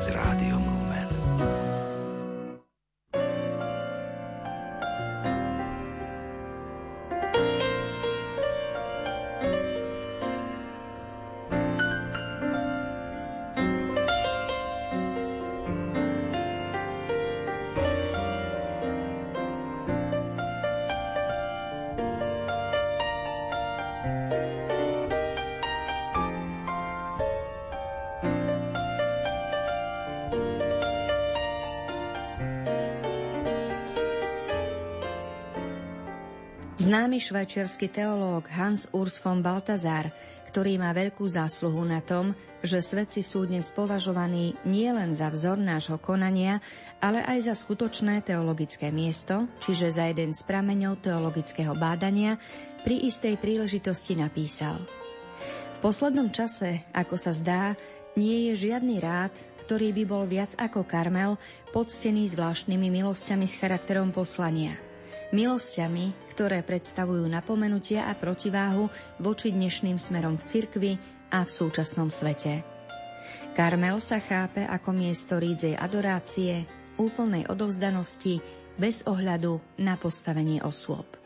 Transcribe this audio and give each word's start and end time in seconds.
s 0.00 0.08
rádiom 0.08 0.64
Lumen. 0.64 1.79
Známy 36.90 37.22
švajčiarsky 37.22 37.86
teológ 37.86 38.50
Hans 38.50 38.90
Urs 38.90 39.22
von 39.22 39.46
Baltazar, 39.46 40.10
ktorý 40.50 40.74
má 40.74 40.90
veľkú 40.90 41.22
zásluhu 41.22 41.86
na 41.86 42.02
tom, 42.02 42.34
že 42.66 42.82
svetci 42.82 43.22
sú 43.22 43.46
dnes 43.46 43.70
považovaní 43.70 44.58
nielen 44.66 45.14
za 45.14 45.30
vzor 45.30 45.54
nášho 45.54 46.02
konania, 46.02 46.58
ale 46.98 47.22
aj 47.22 47.46
za 47.46 47.54
skutočné 47.54 48.26
teologické 48.26 48.90
miesto, 48.90 49.46
čiže 49.62 49.86
za 49.86 50.10
jeden 50.10 50.34
z 50.34 50.42
prameňov 50.42 50.98
teologického 50.98 51.78
bádania, 51.78 52.42
pri 52.82 53.06
istej 53.06 53.38
príležitosti 53.38 54.18
napísal. 54.18 54.82
V 55.78 55.86
poslednom 55.86 56.34
čase, 56.34 56.90
ako 56.90 57.14
sa 57.14 57.30
zdá, 57.30 57.78
nie 58.18 58.50
je 58.50 58.66
žiadny 58.66 58.98
rád, 58.98 59.38
ktorý 59.62 59.94
by 59.94 60.04
bol 60.10 60.26
viac 60.26 60.58
ako 60.58 60.82
Karmel, 60.82 61.38
poctený 61.70 62.26
zvláštnymi 62.34 62.90
milosťami 62.90 63.46
s 63.46 63.54
charakterom 63.62 64.10
poslania– 64.10 64.74
milosťami, 65.30 66.34
ktoré 66.34 66.62
predstavujú 66.66 67.26
napomenutia 67.26 68.10
a 68.10 68.14
protiváhu 68.18 68.90
voči 69.22 69.54
dnešným 69.54 69.98
smerom 69.98 70.38
v 70.38 70.46
cirkvi 70.46 70.92
a 71.30 71.46
v 71.46 71.50
súčasnom 71.50 72.10
svete. 72.10 72.66
Karmel 73.54 73.98
sa 73.98 74.22
chápe 74.22 74.62
ako 74.62 74.90
miesto 74.94 75.38
rídzej 75.38 75.78
adorácie, 75.78 76.66
úplnej 76.98 77.46
odovzdanosti, 77.50 78.38
bez 78.80 79.04
ohľadu 79.04 79.60
na 79.82 80.00
postavenie 80.00 80.64
osôb. 80.64 81.20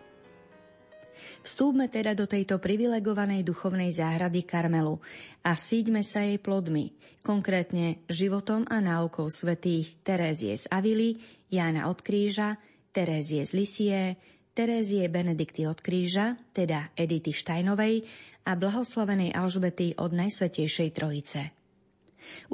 Vstúpme 1.45 1.93
teda 1.93 2.17
do 2.17 2.25
tejto 2.25 2.57
privilegovanej 2.57 3.45
duchovnej 3.45 3.93
záhrady 3.93 4.49
Karmelu 4.49 4.97
a 5.45 5.53
síďme 5.53 6.01
sa 6.01 6.25
jej 6.25 6.41
plodmi, 6.41 6.97
konkrétne 7.21 8.01
životom 8.09 8.65
a 8.67 8.81
náukou 8.81 9.29
svetých 9.29 10.01
Terézie 10.01 10.57
z 10.57 10.65
Avily, 10.73 11.21
Jána 11.53 11.93
od 11.93 12.01
Kríža, 12.01 12.57
Terézie 12.95 13.43
z 13.43 13.59
Lisie, 13.59 14.15
Terézie 14.55 15.11
Benedikty 15.11 15.67
od 15.67 15.83
Kríža, 15.83 16.39
teda 16.55 16.95
Edity 16.95 17.35
Štajnovej 17.35 18.07
a 18.47 18.55
blahoslavenej 18.55 19.35
Alžbety 19.35 19.99
od 19.99 20.15
Najsvetejšej 20.15 20.95
Trojice. 20.95 21.51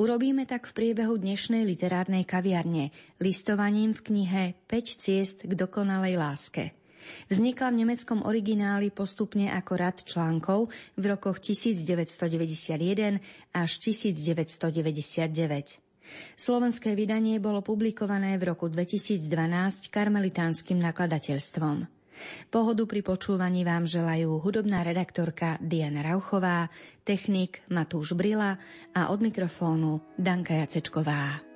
Urobíme 0.00 0.48
tak 0.48 0.64
v 0.64 0.72
priebehu 0.72 1.20
dnešnej 1.20 1.69
literárnej 1.69 2.24
kaviarne, 2.24 2.88
listovaním 3.20 3.92
v 3.92 4.00
knihe 4.00 4.56
5 4.64 4.97
ciest 4.97 5.44
k 5.44 5.52
dokonalej 5.52 6.16
láske. 6.16 6.72
Vznikla 7.28 7.77
v 7.77 7.84
nemeckom 7.84 8.25
origináli 8.25 8.88
postupne 8.88 9.52
ako 9.52 9.72
rad 9.77 10.00
článkov 10.08 10.72
v 10.97 11.04
rokoch 11.04 11.36
1991 11.36 13.20
až 13.52 13.70
1999. 13.77 15.89
Slovenské 16.39 16.97
vydanie 16.97 17.42
bolo 17.42 17.61
publikované 17.61 18.36
v 18.39 18.55
roku 18.55 18.70
2012 18.70 19.91
karmelitánskym 19.91 20.78
nakladateľstvom. 20.78 22.00
Pohodu 22.53 22.84
pri 22.84 23.00
počúvaní 23.00 23.65
vám 23.65 23.88
želajú 23.88 24.44
hudobná 24.44 24.84
redaktorka 24.84 25.56
Diana 25.59 26.04
Rauchová, 26.04 26.69
technik 27.03 27.65
Matúš 27.72 28.12
Brila 28.12 28.60
a 28.93 29.09
od 29.09 29.25
mikrofónu 29.25 30.04
Danka 30.20 30.53
Jacečková. 30.60 31.50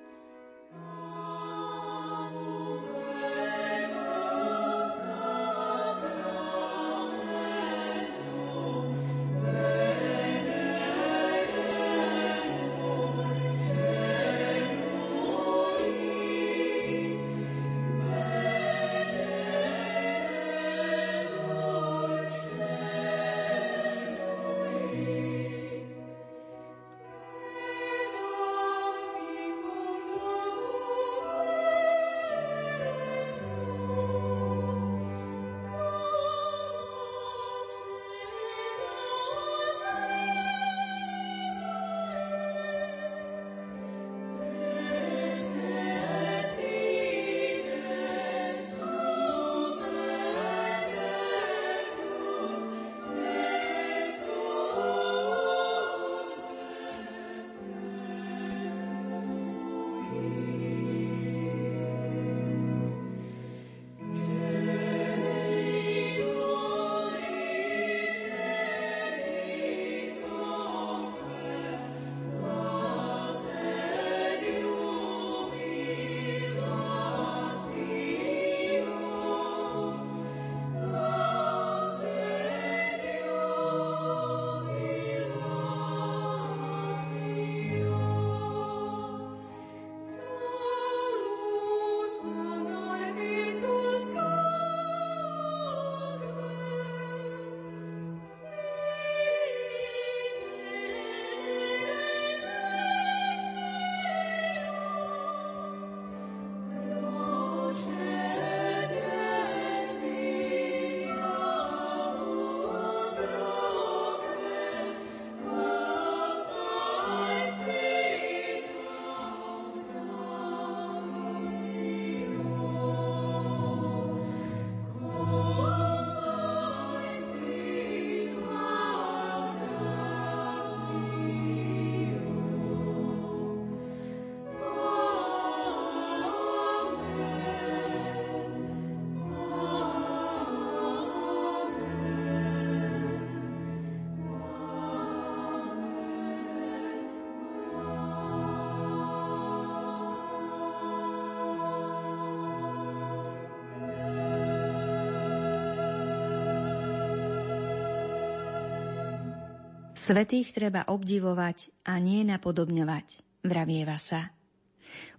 Svetých 160.05 160.53
treba 160.53 160.85
obdivovať 160.85 161.73
a 161.89 161.97
nie 161.97 162.29
napodobňovať, 162.29 163.41
vravieva 163.41 163.97
sa. 163.97 164.37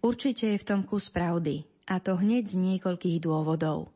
Určite 0.05 0.53
je 0.53 0.61
v 0.61 0.67
tom 0.69 0.85
kus 0.85 1.09
pravdy, 1.09 1.65
a 1.89 1.97
to 1.97 2.13
hneď 2.13 2.45
z 2.45 2.61
niekoľkých 2.61 3.17
dôvodov. 3.17 3.89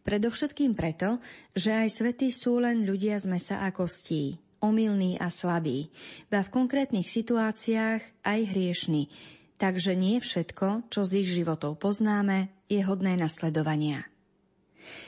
Predovšetkým 0.00 0.72
preto, 0.72 1.20
že 1.52 1.76
aj 1.76 1.88
svetí 1.92 2.32
sú 2.32 2.56
len 2.56 2.88
ľudia 2.88 3.20
z 3.20 3.36
mesa 3.36 3.60
a 3.60 3.68
kostí, 3.68 4.40
omylní 4.64 5.20
a 5.20 5.28
slabí, 5.28 5.92
ba 6.32 6.40
v 6.40 6.52
konkrétnych 6.56 7.04
situáciách 7.04 8.24
aj 8.24 8.40
hriešni, 8.48 9.12
takže 9.60 9.92
nie 9.92 10.24
všetko, 10.24 10.88
čo 10.88 11.04
z 11.04 11.20
ich 11.20 11.36
životov 11.36 11.76
poznáme, 11.76 12.48
je 12.72 12.80
hodné 12.80 13.20
nasledovania. 13.20 14.08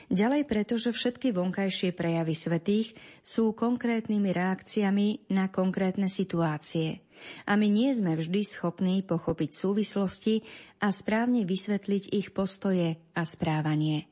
Ďalej 0.09 0.43
preto, 0.49 0.79
že 0.79 0.95
všetky 0.95 1.35
vonkajšie 1.35 1.93
prejavy 1.93 2.33
svetých 2.33 2.97
sú 3.21 3.53
konkrétnymi 3.53 4.29
reakciami 4.33 5.31
na 5.33 5.49
konkrétne 5.49 6.07
situácie 6.11 7.07
a 7.45 7.57
my 7.57 7.67
nie 7.67 7.89
sme 7.93 8.13
vždy 8.13 8.41
schopní 8.45 9.01
pochopiť 9.01 9.49
súvislosti 9.53 10.45
a 10.81 10.93
správne 10.93 11.43
vysvetliť 11.43 12.13
ich 12.13 12.29
postoje 12.33 12.97
a 13.17 13.21
správanie. 13.25 14.05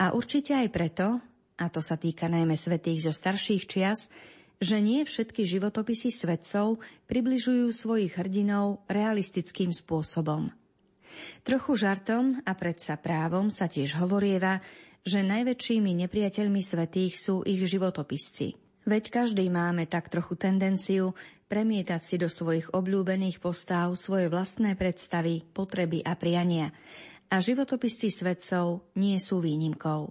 A 0.00 0.16
určite 0.16 0.56
aj 0.56 0.68
preto, 0.72 1.06
a 1.58 1.66
to 1.68 1.80
sa 1.84 2.00
týka 2.00 2.26
najmä 2.26 2.56
svetých 2.56 3.10
zo 3.10 3.12
starších 3.12 3.64
čias, 3.68 4.08
že 4.58 4.82
nie 4.82 5.06
všetky 5.06 5.46
životopisy 5.46 6.10
svetcov 6.10 6.82
približujú 7.06 7.70
svojich 7.70 8.18
hrdinov 8.18 8.82
realistickým 8.90 9.70
spôsobom. 9.70 10.50
Trochu 11.42 11.74
žartom 11.78 12.40
a 12.44 12.52
predsa 12.56 12.96
právom 12.98 13.48
sa 13.48 13.68
tiež 13.68 13.98
hovorieva, 13.98 14.60
že 15.06 15.24
najväčšími 15.24 15.94
nepriateľmi 16.04 16.60
svetých 16.60 17.16
sú 17.16 17.46
ich 17.46 17.64
životopisci. 17.64 18.56
Veď 18.88 19.04
každý 19.12 19.52
máme 19.52 19.84
tak 19.84 20.08
trochu 20.08 20.36
tendenciu 20.36 21.12
premietať 21.48 22.00
si 22.00 22.16
do 22.16 22.28
svojich 22.28 22.72
obľúbených 22.72 23.40
postáv 23.40 23.96
svoje 23.96 24.32
vlastné 24.32 24.76
predstavy, 24.76 25.44
potreby 25.52 26.00
a 26.04 26.16
priania 26.16 26.72
a 27.28 27.44
životopisy 27.44 28.08
svetcov 28.08 28.96
nie 28.96 29.20
sú 29.20 29.44
výnimkou. 29.44 30.08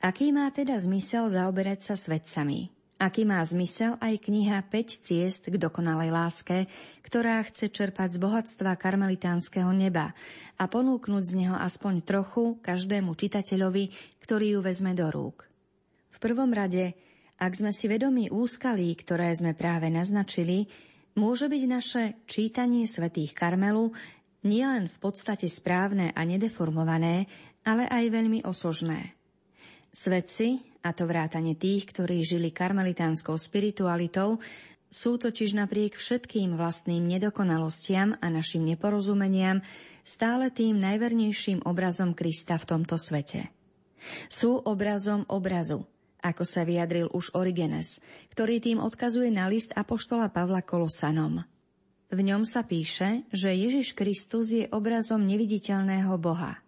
Aký 0.00 0.32
má 0.34 0.50
teda 0.50 0.74
zmysel 0.80 1.30
zaoberať 1.30 1.92
sa 1.92 1.94
svetcami? 1.94 2.79
Aký 3.00 3.24
má 3.24 3.40
zmysel 3.40 3.96
aj 3.96 4.28
kniha 4.28 4.60
5 4.68 5.00
ciest 5.00 5.48
k 5.48 5.56
dokonalej 5.56 6.12
láske, 6.12 6.68
ktorá 7.00 7.40
chce 7.48 7.72
čerpať 7.72 8.14
z 8.14 8.18
bohatstva 8.20 8.76
karmelitánskeho 8.76 9.72
neba 9.72 10.12
a 10.60 10.68
ponúknuť 10.68 11.24
z 11.24 11.32
neho 11.40 11.56
aspoň 11.56 12.04
trochu 12.04 12.60
každému 12.60 13.16
čitateľovi, 13.16 13.84
ktorý 14.20 14.46
ju 14.52 14.60
vezme 14.60 14.92
do 14.92 15.08
rúk. 15.08 15.48
V 16.12 16.18
prvom 16.20 16.52
rade, 16.52 16.92
ak 17.40 17.52
sme 17.56 17.72
si 17.72 17.88
vedomí 17.88 18.28
úskalí, 18.28 18.92
ktoré 18.92 19.32
sme 19.32 19.56
práve 19.56 19.88
naznačili, 19.88 20.68
môže 21.16 21.48
byť 21.48 21.62
naše 21.64 22.02
čítanie 22.28 22.84
svetých 22.84 23.32
Karmelu 23.32 23.96
nielen 24.44 24.92
v 24.92 24.96
podstate 25.00 25.48
správne 25.48 26.12
a 26.12 26.20
nedeformované, 26.28 27.24
ale 27.64 27.88
aj 27.88 28.04
veľmi 28.12 28.44
osožné. 28.44 29.19
Svedci, 29.90 30.62
a 30.80 30.94
to 30.94 31.04
vrátane 31.04 31.58
tých, 31.58 31.90
ktorí 31.90 32.22
žili 32.22 32.54
karmelitánskou 32.54 33.36
spiritualitou, 33.36 34.40
sú 34.90 35.18
totiž 35.18 35.54
napriek 35.54 35.94
všetkým 35.94 36.58
vlastným 36.58 37.06
nedokonalostiam 37.06 38.18
a 38.18 38.26
našim 38.30 38.66
neporozumeniam 38.66 39.62
stále 40.02 40.50
tým 40.50 40.78
najvernejším 40.82 41.62
obrazom 41.62 42.16
Krista 42.16 42.58
v 42.58 42.68
tomto 42.74 42.98
svete. 42.98 43.50
Sú 44.26 44.58
obrazom 44.58 45.28
obrazu, 45.30 45.86
ako 46.24 46.42
sa 46.42 46.66
vyjadril 46.66 47.12
už 47.12 47.36
Origenes, 47.38 48.02
ktorý 48.34 48.58
tým 48.58 48.78
odkazuje 48.82 49.30
na 49.30 49.46
list 49.46 49.70
Apoštola 49.76 50.32
Pavla 50.32 50.64
Kolosanom– 50.64 51.42
v 52.10 52.26
ňom 52.26 52.42
sa 52.42 52.66
píše, 52.66 53.22
že 53.30 53.54
Ježiš 53.54 53.94
Kristus 53.94 54.50
je 54.50 54.66
obrazom 54.74 55.22
neviditeľného 55.22 56.10
Boha. 56.18 56.58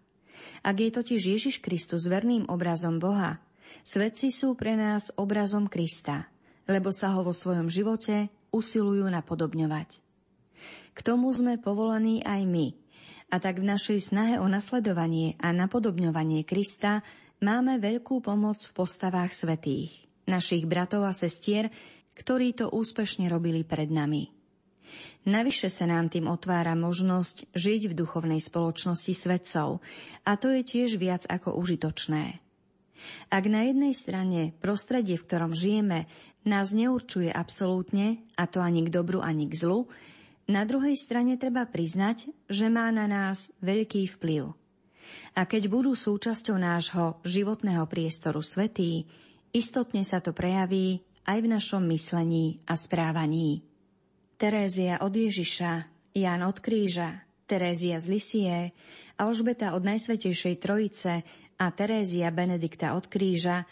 Ak 0.63 0.79
je 0.79 0.89
totiž 0.89 1.19
Ježiš 1.19 1.59
Kristus 1.59 2.07
verným 2.07 2.47
obrazom 2.47 2.95
Boha, 2.95 3.43
svetci 3.83 4.31
sú 4.31 4.55
pre 4.55 4.79
nás 4.79 5.11
obrazom 5.19 5.67
Krista, 5.67 6.31
lebo 6.71 6.87
sa 6.95 7.11
ho 7.11 7.21
vo 7.21 7.35
svojom 7.35 7.67
živote 7.67 8.31
usilujú 8.55 9.03
napodobňovať. 9.11 9.99
K 10.95 10.99
tomu 11.03 11.27
sme 11.35 11.59
povolaní 11.59 12.23
aj 12.23 12.41
my, 12.47 12.67
a 13.33 13.41
tak 13.41 13.59
v 13.59 13.65
našej 13.65 14.13
snahe 14.13 14.35
o 14.37 14.45
nasledovanie 14.45 15.35
a 15.41 15.49
napodobňovanie 15.49 16.45
Krista 16.45 17.01
máme 17.41 17.81
veľkú 17.81 18.21
pomoc 18.21 18.61
v 18.61 18.71
postavách 18.77 19.33
svetých, 19.33 20.05
našich 20.29 20.69
bratov 20.69 21.09
a 21.09 21.17
sestier, 21.17 21.73
ktorí 22.13 22.53
to 22.53 22.69
úspešne 22.69 23.25
robili 23.27 23.65
pred 23.65 23.89
nami. 23.89 24.42
Navyše 25.23 25.71
sa 25.71 25.87
nám 25.87 26.11
tým 26.11 26.27
otvára 26.27 26.75
možnosť 26.75 27.55
žiť 27.55 27.81
v 27.87 27.93
duchovnej 27.95 28.43
spoločnosti 28.43 29.13
svetcov 29.15 29.79
a 30.27 30.31
to 30.35 30.51
je 30.51 30.61
tiež 30.67 30.99
viac 30.99 31.23
ako 31.31 31.55
užitočné. 31.55 32.43
Ak 33.31 33.43
na 33.47 33.67
jednej 33.67 33.95
strane 33.95 34.55
prostredie, 34.59 35.15
v 35.15 35.25
ktorom 35.27 35.51
žijeme, 35.55 36.07
nás 36.43 36.75
neurčuje 36.75 37.31
absolútne, 37.31 38.19
a 38.35 38.47
to 38.47 38.59
ani 38.59 38.83
k 38.87 38.91
dobru, 38.91 39.23
ani 39.23 39.47
k 39.47 39.55
zlu, 39.55 39.87
na 40.43 40.67
druhej 40.67 40.99
strane 40.99 41.39
treba 41.39 41.63
priznať, 41.63 42.27
že 42.51 42.67
má 42.67 42.91
na 42.91 43.07
nás 43.07 43.55
veľký 43.63 44.19
vplyv. 44.19 44.51
A 45.39 45.47
keď 45.47 45.71
budú 45.71 45.95
súčasťou 45.95 46.59
nášho 46.59 47.19
životného 47.23 47.87
priestoru 47.87 48.43
svetí, 48.43 49.07
istotne 49.55 50.03
sa 50.03 50.19
to 50.19 50.35
prejaví 50.35 50.99
aj 51.23 51.37
v 51.39 51.47
našom 51.47 51.83
myslení 51.91 52.59
a 52.67 52.75
správaní. 52.75 53.63
Terézia 54.43 54.99
od 54.99 55.15
Ježiša, 55.15 55.87
Ján 56.19 56.43
od 56.43 56.59
kríža, 56.59 57.23
Terézia 57.47 57.95
z 57.95 58.11
Lisie, 58.11 58.57
Alžbeta 59.15 59.71
od 59.71 59.87
Najsvetejšej 59.87 60.59
Trojice 60.59 61.23
a 61.55 61.65
Terézia 61.71 62.27
Benedikta 62.27 62.91
od 62.91 63.07
kríža 63.07 63.63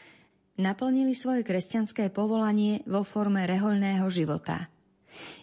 naplnili 0.55 1.11
svoje 1.11 1.43
kresťanské 1.43 2.07
povolanie 2.07 2.87
vo 2.87 3.03
forme 3.03 3.43
rehoľného 3.43 4.07
života. 4.07 4.71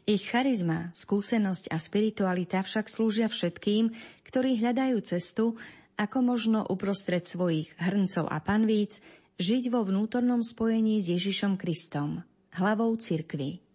Ich 0.09 0.33
charizma, 0.33 0.97
skúsenosť 0.97 1.69
a 1.69 1.77
spiritualita 1.77 2.65
však 2.65 2.89
slúžia 2.89 3.29
všetkým, 3.29 3.93
ktorí 4.25 4.57
hľadajú 4.65 4.97
cestu, 5.05 5.61
ako 6.01 6.25
možno 6.25 6.65
uprostred 6.65 7.29
svojich 7.29 7.77
hrncov 7.77 8.33
a 8.33 8.41
panvíc 8.41 9.05
žiť 9.37 9.69
vo 9.69 9.85
vnútornom 9.85 10.41
spojení 10.41 11.05
s 11.05 11.13
Ježišom 11.13 11.61
Kristom, 11.61 12.25
hlavou 12.57 12.97
cirkvy. 12.97 13.68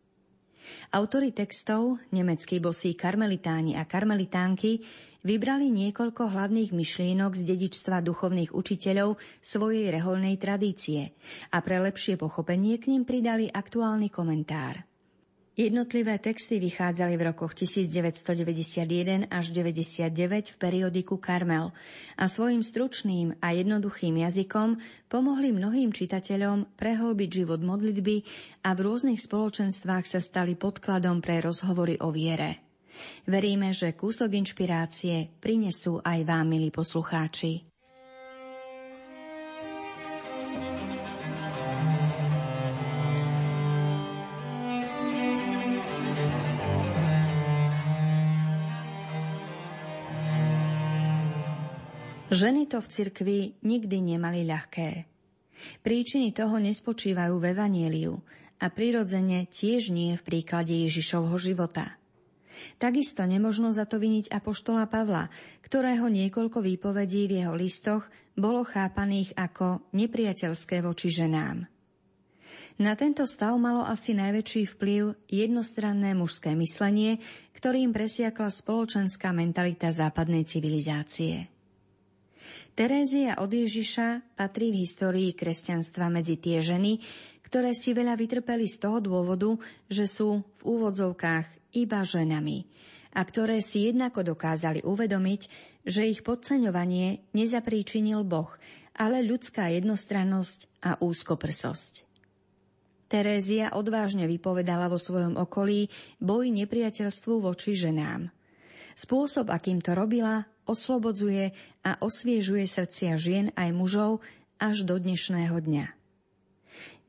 Autori 0.93 1.33
textov, 1.33 1.99
nemeckí 2.13 2.61
bosí 2.61 2.93
karmelitáni 2.93 3.75
a 3.75 3.83
karmelitánky, 3.83 4.79
vybrali 5.23 5.71
niekoľko 5.71 6.29
hlavných 6.29 6.75
myšlienok 6.75 7.31
z 7.33 7.41
dedičstva 7.47 8.03
duchovných 8.03 8.51
učiteľov 8.51 9.17
svojej 9.39 9.89
reholnej 9.89 10.35
tradície 10.37 11.15
a 11.49 11.57
pre 11.63 11.79
lepšie 11.79 12.19
pochopenie 12.19 12.77
k 12.77 12.91
ním 12.91 13.07
pridali 13.07 13.47
aktuálny 13.47 14.11
komentár. 14.11 14.92
Jednotlivé 15.53 16.17
texty 16.17 16.57
vychádzali 16.57 17.13
v 17.13 17.29
rokoch 17.29 17.53
1991 17.53 19.29
až 19.29 19.45
99 19.53 20.09
v 20.49 20.55
periodiku 20.57 21.21
Karmel 21.21 21.69
a 22.17 22.25
svojim 22.25 22.65
stručným 22.65 23.37
a 23.37 23.53
jednoduchým 23.53 24.17
jazykom 24.17 24.81
pomohli 25.13 25.53
mnohým 25.53 25.93
čitateľom 25.93 26.73
prehlbiť 26.73 27.29
život 27.45 27.61
modlitby 27.61 28.25
a 28.65 28.73
v 28.73 28.79
rôznych 28.81 29.21
spoločenstvách 29.21 30.09
sa 30.09 30.17
stali 30.17 30.57
podkladom 30.57 31.21
pre 31.21 31.37
rozhovory 31.37 32.01
o 32.01 32.09
viere. 32.09 32.65
Veríme, 33.29 33.77
že 33.77 33.93
kúsok 33.93 34.33
inšpirácie 34.33 35.37
prinesú 35.37 36.01
aj 36.01 36.25
vám, 36.25 36.49
milí 36.49 36.73
poslucháči. 36.73 37.72
Ženy 52.33 52.65
to 52.65 52.81
v 52.81 52.89
cirkvi 52.89 53.39
nikdy 53.61 54.17
nemali 54.17 54.41
ľahké. 54.41 55.05
Príčiny 55.85 56.33
toho 56.33 56.57
nespočívajú 56.57 57.37
v 57.37 57.53
Evanieliu 57.53 58.17
a 58.57 58.73
prirodzene 58.73 59.45
tiež 59.45 59.93
nie 59.93 60.17
v 60.17 60.25
príklade 60.25 60.73
Ježišovho 60.73 61.37
života. 61.37 62.01
Takisto 62.81 63.21
nemožno 63.29 63.69
za 63.69 63.85
to 63.85 64.01
viniť 64.01 64.33
apoštola 64.33 64.89
Pavla, 64.89 65.29
ktorého 65.61 66.09
niekoľko 66.09 66.65
výpovedí 66.65 67.29
v 67.29 67.45
jeho 67.45 67.53
listoch 67.53 68.09
bolo 68.33 68.65
chápaných 68.65 69.37
ako 69.37 69.85
nepriateľské 69.93 70.81
voči 70.81 71.13
ženám. 71.13 71.69
Na 72.81 72.97
tento 72.97 73.29
stav 73.29 73.53
malo 73.61 73.85
asi 73.85 74.17
najväčší 74.17 74.73
vplyv 74.73 75.29
jednostranné 75.29 76.17
mužské 76.17 76.57
myslenie, 76.57 77.21
ktorým 77.53 77.93
presiakla 77.93 78.49
spoločenská 78.49 79.29
mentalita 79.29 79.93
západnej 79.93 80.49
civilizácie. 80.49 81.52
Terézia 82.73 83.37
od 83.37 83.53
Ježiša 83.53 84.37
patrí 84.37 84.73
v 84.73 84.81
histórii 84.81 85.31
kresťanstva 85.37 86.09
medzi 86.09 86.41
tie 86.41 86.63
ženy, 86.65 86.97
ktoré 87.45 87.77
si 87.77 87.93
veľa 87.93 88.17
vytrpeli 88.17 88.65
z 88.65 88.77
toho 88.81 88.97
dôvodu, 88.97 89.53
že 89.85 90.09
sú 90.09 90.41
v 90.41 90.61
úvodzovkách 90.65 91.77
iba 91.77 92.01
ženami 92.01 92.65
a 93.13 93.21
ktoré 93.21 93.61
si 93.61 93.85
jednako 93.85 94.25
dokázali 94.25 94.81
uvedomiť, 94.81 95.41
že 95.85 96.09
ich 96.09 96.25
podceňovanie 96.25 97.29
nezapríčinil 97.37 98.25
Boh, 98.25 98.49
ale 98.97 99.21
ľudská 99.21 99.69
jednostrannosť 99.69 100.59
a 100.81 100.97
úzkoprsosť. 100.97 102.09
Terézia 103.05 103.69
odvážne 103.77 104.25
vypovedala 104.25 104.89
vo 104.89 104.97
svojom 104.97 105.37
okolí 105.37 105.93
boj 106.17 106.49
nepriateľstvu 106.49 107.45
voči 107.45 107.77
ženám. 107.77 108.33
Spôsob, 108.97 109.53
akým 109.53 109.77
to 109.77 109.93
robila, 109.93 110.49
oslobodzuje 110.65 111.51
a 111.83 111.91
osviežuje 111.99 112.65
srdcia 112.67 113.19
žien 113.19 113.45
aj 113.55 113.69
mužov 113.75 114.23
až 114.61 114.87
do 114.87 114.95
dnešného 114.99 115.59
dňa. 115.59 115.85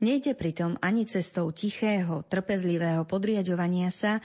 Nejde 0.03 0.35
pritom 0.35 0.75
ani 0.83 1.07
cestou 1.07 1.47
tichého, 1.55 2.27
trpezlivého 2.27 3.07
podriadovania 3.07 3.87
sa, 3.87 4.19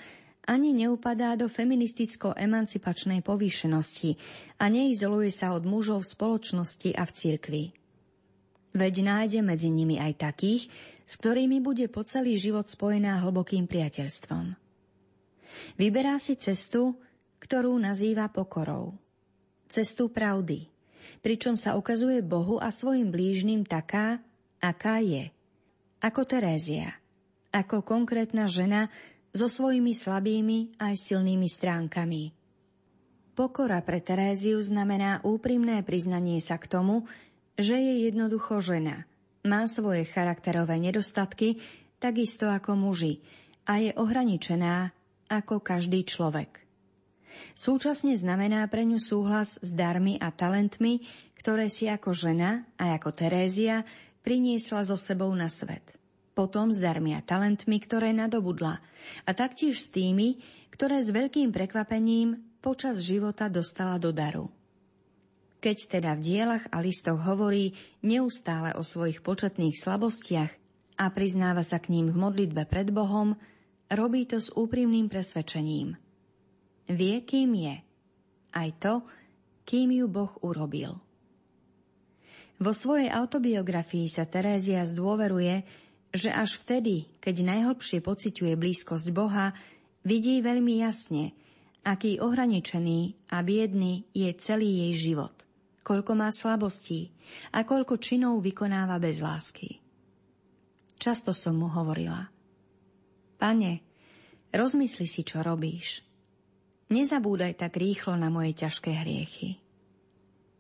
ani 0.51 0.75
neupadá 0.75 1.39
do 1.39 1.47
feministicko-emancipačnej 1.47 3.23
povýšenosti 3.23 4.19
a 4.59 4.67
neizoluje 4.67 5.31
sa 5.31 5.55
od 5.55 5.63
mužov 5.63 6.03
v 6.03 6.11
spoločnosti 6.11 6.91
a 6.99 7.07
v 7.07 7.13
cirkvi. 7.15 7.65
Veď 8.75 8.95
nájde 9.03 9.41
medzi 9.47 9.71
nimi 9.71 9.99
aj 9.99 10.27
takých, 10.27 10.71
s 11.07 11.13
ktorými 11.19 11.63
bude 11.63 11.87
po 11.87 12.03
celý 12.07 12.35
život 12.39 12.67
spojená 12.67 13.19
hlbokým 13.23 13.67
priateľstvom. 13.67 14.55
Vyberá 15.79 16.19
si 16.23 16.39
cestu, 16.39 16.99
ktorú 17.43 17.75
nazýva 17.79 18.31
pokorou. 18.31 18.95
Cestu 19.71 20.11
pravdy, 20.11 20.67
pričom 21.23 21.55
sa 21.55 21.79
ukazuje 21.79 22.21
Bohu 22.27 22.59
a 22.59 22.75
svojim 22.75 23.15
blížnym 23.15 23.63
taká, 23.63 24.19
aká 24.59 24.99
je. 24.99 25.31
Ako 26.03 26.27
Terézia, 26.27 26.99
ako 27.55 27.87
konkrétna 27.87 28.51
žena 28.51 28.91
so 29.31 29.47
svojimi 29.47 29.95
slabými 29.95 30.75
aj 30.83 30.99
silnými 30.99 31.47
stránkami. 31.47 32.35
Pokora 33.39 33.79
pre 33.87 34.03
Teréziu 34.03 34.59
znamená 34.59 35.23
úprimné 35.23 35.87
priznanie 35.87 36.43
sa 36.43 36.59
k 36.59 36.67
tomu, 36.67 37.07
že 37.55 37.79
je 37.79 38.11
jednoducho 38.11 38.59
žena– 38.59 39.07
má 39.45 39.65
svoje 39.65 40.05
charakterové 40.05 40.77
nedostatky, 40.77 41.61
takisto 41.97 42.49
ako 42.49 42.77
muži, 42.77 43.25
a 43.65 43.81
je 43.81 43.93
ohraničená 43.97 44.93
ako 45.31 45.63
každý 45.63 46.05
človek. 46.05 46.70
Súčasne 47.55 48.15
znamená 48.15 48.67
pre 48.71 48.87
ňu 48.87 48.99
súhlas 48.99 49.59
s 49.61 49.71
darmi 49.75 50.17
a 50.19 50.31
talentmi, 50.35 51.05
ktoré 51.39 51.73
si 51.73 51.89
ako 51.89 52.13
žena 52.13 52.69
a 52.77 52.97
ako 52.97 53.17
Terézia 53.17 53.83
priniesla 54.21 54.85
so 54.85 54.97
sebou 54.97 55.33
na 55.33 55.49
svet. 55.49 55.97
Potom 56.37 56.71
s 56.71 56.79
darmi 56.79 57.17
a 57.17 57.25
talentmi, 57.25 57.81
ktoré 57.81 58.13
nadobudla 58.13 58.81
a 59.27 59.31
taktiež 59.33 59.81
s 59.81 59.89
tými, 59.93 60.41
ktoré 60.73 61.03
s 61.03 61.11
veľkým 61.13 61.51
prekvapením 61.51 62.61
počas 62.61 63.01
života 63.01 63.49
dostala 63.49 63.97
do 63.97 64.13
daru. 64.13 64.49
Keď 65.61 66.01
teda 66.01 66.17
v 66.17 66.25
dielach 66.25 66.65
a 66.73 66.81
listoch 66.81 67.21
hovorí 67.21 67.77
neustále 68.01 68.73
o 68.77 68.83
svojich 68.85 69.21
početných 69.21 69.77
slabostiach 69.77 70.53
a 70.97 71.05
priznáva 71.13 71.61
sa 71.61 71.77
k 71.77 71.93
ním 71.93 72.09
v 72.13 72.17
modlitbe 72.17 72.65
pred 72.65 72.89
Bohom, 72.89 73.37
robí 73.93 74.25
to 74.25 74.41
s 74.41 74.49
úprimným 74.53 75.13
presvedčením. 75.13 76.01
Vie, 76.91 77.23
kým 77.23 77.55
je. 77.55 77.77
Aj 78.51 78.71
to, 78.83 79.07
kým 79.63 79.95
ju 79.95 80.11
Boh 80.11 80.35
urobil. 80.43 80.99
Vo 82.61 82.73
svojej 82.75 83.09
autobiografii 83.09 84.11
sa 84.11 84.27
Terézia 84.27 84.85
zdôveruje, 84.85 85.65
že 86.11 86.29
až 86.35 86.59
vtedy, 86.59 87.09
keď 87.23 87.47
najhlbšie 87.47 88.03
pociťuje 88.03 88.53
blízkosť 88.59 89.09
Boha, 89.15 89.55
vidí 90.03 90.43
veľmi 90.43 90.83
jasne, 90.83 91.33
aký 91.87 92.19
ohraničený 92.19 93.31
a 93.33 93.41
biedný 93.41 94.05
je 94.13 94.29
celý 94.37 94.91
jej 94.91 95.15
život– 95.15 95.33
koľko 95.91 96.13
má 96.15 96.29
slabostí 96.31 97.11
a 97.51 97.67
koľko 97.67 97.99
činov 97.99 98.39
vykonáva 98.45 99.03
bez 99.03 99.19
lásky. 99.19 99.81
Často 101.01 101.33
som 101.33 101.59
mu 101.59 101.67
hovorila. 101.67 102.29
Pane, 103.41 103.73
rozmysli 104.55 105.11
si, 105.11 105.25
čo 105.27 105.43
robíš. 105.43 106.05
Nezabúdaj 106.91 107.55
tak 107.55 107.79
rýchlo 107.79 108.19
na 108.19 108.27
moje 108.29 108.59
ťažké 108.59 108.91
hriechy. 108.91 109.63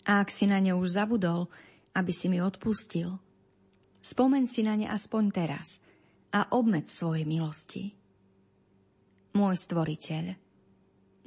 A 0.06 0.22
ak 0.22 0.30
si 0.30 0.46
na 0.46 0.62
ne 0.62 0.70
už 0.70 0.94
zabudol, 0.94 1.50
aby 1.92 2.14
si 2.14 2.30
mi 2.30 2.38
odpustil, 2.38 3.18
spomen 3.98 4.46
si 4.46 4.62
na 4.62 4.78
ne 4.78 4.86
aspoň 4.86 5.24
teraz 5.34 5.82
a 6.30 6.54
obmed 6.54 6.86
svoje 6.86 7.26
milosti. 7.26 7.90
Môj 9.34 9.54
stvoriteľ, 9.58 10.24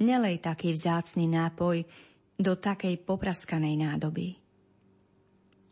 nelej 0.00 0.36
taký 0.40 0.72
vzácný 0.72 1.28
nápoj, 1.28 1.84
do 2.34 2.58
takej 2.58 2.98
popraskanej 3.06 3.78
nádoby. 3.78 4.34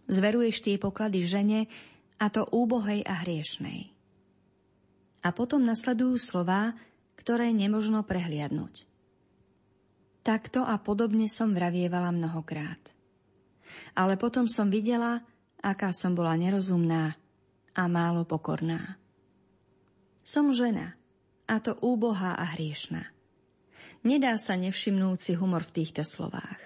Zveruješ 0.07 0.63
tie 0.63 0.77
poklady 0.79 1.27
žene, 1.27 1.61
a 2.23 2.31
to 2.31 2.47
úbohej 2.47 3.03
a 3.03 3.19
hriešnej. 3.27 3.91
A 5.27 5.35
potom 5.35 5.67
nasledujú 5.67 6.23
slová, 6.23 6.79
ktoré 7.19 7.51
nemožno 7.51 8.07
prehliadnúť. 8.07 8.87
Takto 10.23 10.63
a 10.63 10.79
podobne 10.79 11.27
som 11.27 11.51
vravievala 11.51 12.15
mnohokrát. 12.15 12.79
Ale 13.99 14.15
potom 14.15 14.47
som 14.47 14.71
videla, 14.71 15.19
aká 15.59 15.91
som 15.91 16.15
bola 16.15 16.39
nerozumná 16.39 17.19
a 17.75 17.83
málo 17.91 18.23
pokorná. 18.23 19.03
Som 20.23 20.55
žena, 20.55 20.95
a 21.51 21.59
to 21.59 21.75
úbohá 21.83 22.39
a 22.39 22.55
hriešná. 22.55 23.11
Nedá 24.07 24.39
sa 24.39 24.55
nevšimnúci 24.55 25.35
humor 25.35 25.67
v 25.67 25.83
týchto 25.83 26.07
slovách. 26.07 26.59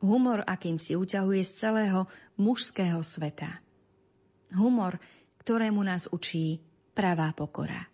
Humor, 0.00 0.40
akým 0.48 0.80
si 0.80 0.96
uťahuje 0.96 1.44
z 1.44 1.52
celého 1.52 2.08
mužského 2.40 3.04
sveta. 3.04 3.60
Humor, 4.56 4.96
ktorému 5.44 5.84
nás 5.84 6.08
učí 6.08 6.64
pravá 6.96 7.36
pokora. 7.36 7.84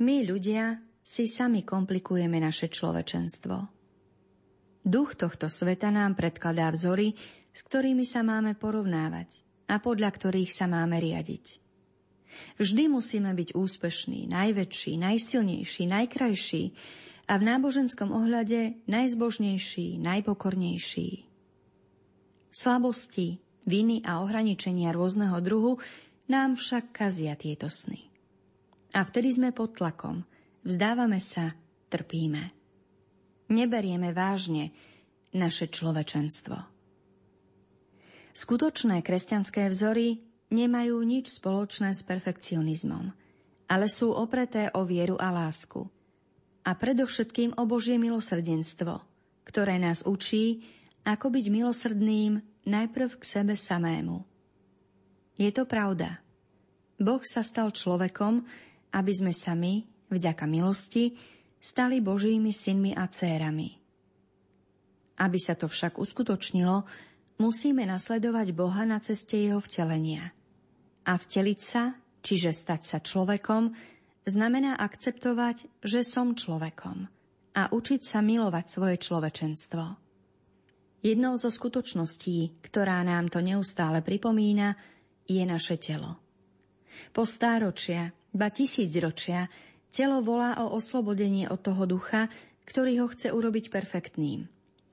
My 0.00 0.24
ľudia 0.24 0.87
si 1.08 1.24
sami 1.24 1.64
komplikujeme 1.64 2.36
naše 2.36 2.68
človečenstvo. 2.68 3.56
Duch 4.84 5.16
tohto 5.16 5.48
sveta 5.48 5.88
nám 5.88 6.12
predkladá 6.12 6.68
vzory, 6.68 7.16
s 7.48 7.64
ktorými 7.64 8.04
sa 8.04 8.20
máme 8.20 8.52
porovnávať 8.52 9.40
a 9.72 9.80
podľa 9.80 10.12
ktorých 10.12 10.52
sa 10.52 10.68
máme 10.68 11.00
riadiť. 11.00 11.64
Vždy 12.60 12.92
musíme 12.92 13.32
byť 13.32 13.56
úspešní, 13.56 14.28
najväčší, 14.28 15.00
najsilnejší, 15.00 15.82
najkrajší 15.88 16.64
a 17.24 17.32
v 17.40 17.42
náboženskom 17.56 18.12
ohľade 18.12 18.76
najzbožnejší, 18.84 19.96
najpokornejší. 19.96 21.24
Slabosti, 22.52 23.40
viny 23.64 24.04
a 24.04 24.20
ohraničenia 24.20 24.92
rôzneho 24.92 25.40
druhu 25.40 25.80
nám 26.28 26.60
však 26.60 26.92
kazia 26.92 27.32
tieto 27.32 27.72
sny. 27.72 28.12
A 28.92 29.08
vtedy 29.08 29.32
sme 29.32 29.56
pod 29.56 29.72
tlakom, 29.72 30.28
vzdávame 30.68 31.16
sa, 31.16 31.56
trpíme. 31.88 32.52
Neberieme 33.48 34.12
vážne 34.12 34.76
naše 35.32 35.72
človečenstvo. 35.72 36.56
Skutočné 38.36 39.00
kresťanské 39.00 39.66
vzory 39.72 40.20
nemajú 40.52 41.00
nič 41.02 41.40
spoločné 41.40 41.96
s 41.96 42.04
perfekcionizmom, 42.04 43.10
ale 43.66 43.86
sú 43.88 44.12
opreté 44.12 44.68
o 44.76 44.84
vieru 44.84 45.16
a 45.16 45.32
lásku. 45.32 45.88
A 46.68 46.76
predovšetkým 46.76 47.56
o 47.56 47.64
Božie 47.64 47.96
milosrdenstvo, 47.96 49.00
ktoré 49.48 49.80
nás 49.80 50.04
učí, 50.04 50.60
ako 51.08 51.32
byť 51.32 51.44
milosrdným 51.48 52.44
najprv 52.68 53.10
k 53.16 53.24
sebe 53.24 53.56
samému. 53.56 54.20
Je 55.40 55.48
to 55.48 55.64
pravda. 55.64 56.20
Boh 57.00 57.22
sa 57.24 57.40
stal 57.40 57.72
človekom, 57.72 58.44
aby 58.92 59.12
sme 59.14 59.32
sami, 59.32 59.88
vďaka 60.08 60.44
milosti, 60.48 61.16
stali 61.60 62.00
Božími 62.02 62.52
synmi 62.52 62.92
a 62.96 63.08
cérami. 63.08 63.76
Aby 65.18 65.38
sa 65.40 65.58
to 65.58 65.66
však 65.66 65.98
uskutočnilo, 65.98 66.86
musíme 67.42 67.82
nasledovať 67.86 68.54
Boha 68.54 68.86
na 68.86 68.98
ceste 68.98 69.38
jeho 69.38 69.58
vtelenia– 69.58 70.32
a 71.08 71.16
vteliť 71.16 71.60
sa, 71.64 71.96
čiže 72.20 72.52
stať 72.52 72.80
sa 72.84 72.98
človekom, 73.00 73.72
znamená 74.28 74.76
akceptovať, 74.76 75.80
že 75.80 76.04
som 76.04 76.36
človekom 76.36 77.08
a 77.56 77.62
učiť 77.72 78.00
sa 78.04 78.20
milovať 78.20 78.64
svoje 78.68 78.96
človečenstvo. 79.00 79.84
Jednou 81.00 81.34
zo 81.40 81.48
skutočností, 81.48 82.60
ktorá 82.60 83.00
nám 83.00 83.32
to 83.32 83.40
neustále 83.40 84.04
pripomína, 84.04 84.76
je 85.24 85.40
naše 85.48 85.80
telo. 85.80 86.20
Po 87.14 87.24
stáročia, 87.24 88.12
ba 88.34 88.52
tisícročia, 88.52 89.48
telo 89.92 90.20
volá 90.20 90.58
o 90.62 90.74
oslobodenie 90.74 91.48
od 91.48 91.60
toho 91.60 91.84
ducha, 91.88 92.28
ktorý 92.68 93.04
ho 93.04 93.06
chce 93.08 93.32
urobiť 93.32 93.72
perfektným. 93.72 94.44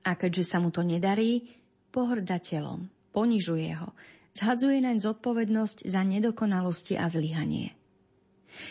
A 0.06 0.14
keďže 0.16 0.44
sa 0.54 0.58
mu 0.62 0.72
to 0.72 0.86
nedarí, 0.86 1.44
pohrda 1.90 2.38
telom, 2.38 2.88
ponižuje 3.12 3.70
ho, 3.76 3.92
zhadzuje 4.36 4.80
naň 4.80 5.02
zodpovednosť 5.02 5.88
za 5.88 6.00
nedokonalosti 6.04 6.94
a 6.96 7.08
zlyhanie. 7.08 7.76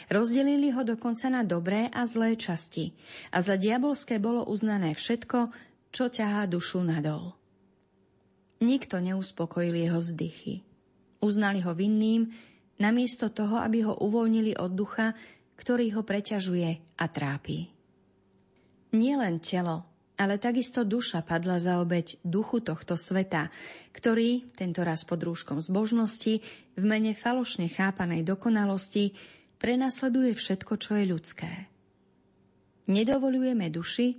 Rozdelili 0.10 0.74
ho 0.74 0.82
dokonca 0.82 1.30
na 1.30 1.46
dobré 1.46 1.90
a 1.94 2.10
zlé 2.10 2.34
časti 2.34 2.94
a 3.30 3.42
za 3.46 3.54
diabolské 3.54 4.18
bolo 4.18 4.46
uznané 4.50 4.98
všetko, 4.98 5.54
čo 5.94 6.10
ťahá 6.10 6.50
dušu 6.50 6.82
nadol. 6.82 7.38
Nikto 8.66 8.98
neuspokojil 8.98 9.76
jeho 9.78 10.00
vzdychy. 10.02 10.66
Uznali 11.22 11.62
ho 11.62 11.78
vinným, 11.78 12.34
namiesto 12.82 13.30
toho, 13.30 13.62
aby 13.62 13.86
ho 13.86 13.94
uvoľnili 13.94 14.58
od 14.58 14.72
ducha, 14.74 15.14
ktorý 15.56 15.96
ho 15.96 16.02
preťažuje 16.04 17.00
a 17.00 17.06
trápi. 17.08 17.72
Nielen 18.96 19.44
telo, 19.44 19.84
ale 20.16 20.40
takisto 20.40 20.88
duša 20.88 21.24
padla 21.28 21.60
za 21.60 21.84
obeď 21.84 22.20
duchu 22.24 22.64
tohto 22.64 22.96
sveta, 22.96 23.52
ktorý, 23.92 24.48
tentoraz 24.56 25.04
pod 25.04 25.20
rúškom 25.20 25.60
zbožnosti, 25.60 26.40
v 26.76 26.84
mene 26.84 27.12
falošne 27.12 27.68
chápanej 27.68 28.24
dokonalosti, 28.24 29.12
prenasleduje 29.60 30.32
všetko, 30.32 30.74
čo 30.80 30.96
je 30.96 31.06
ľudské. 31.08 31.52
Nedovolujeme 32.88 33.68
duši, 33.68 34.16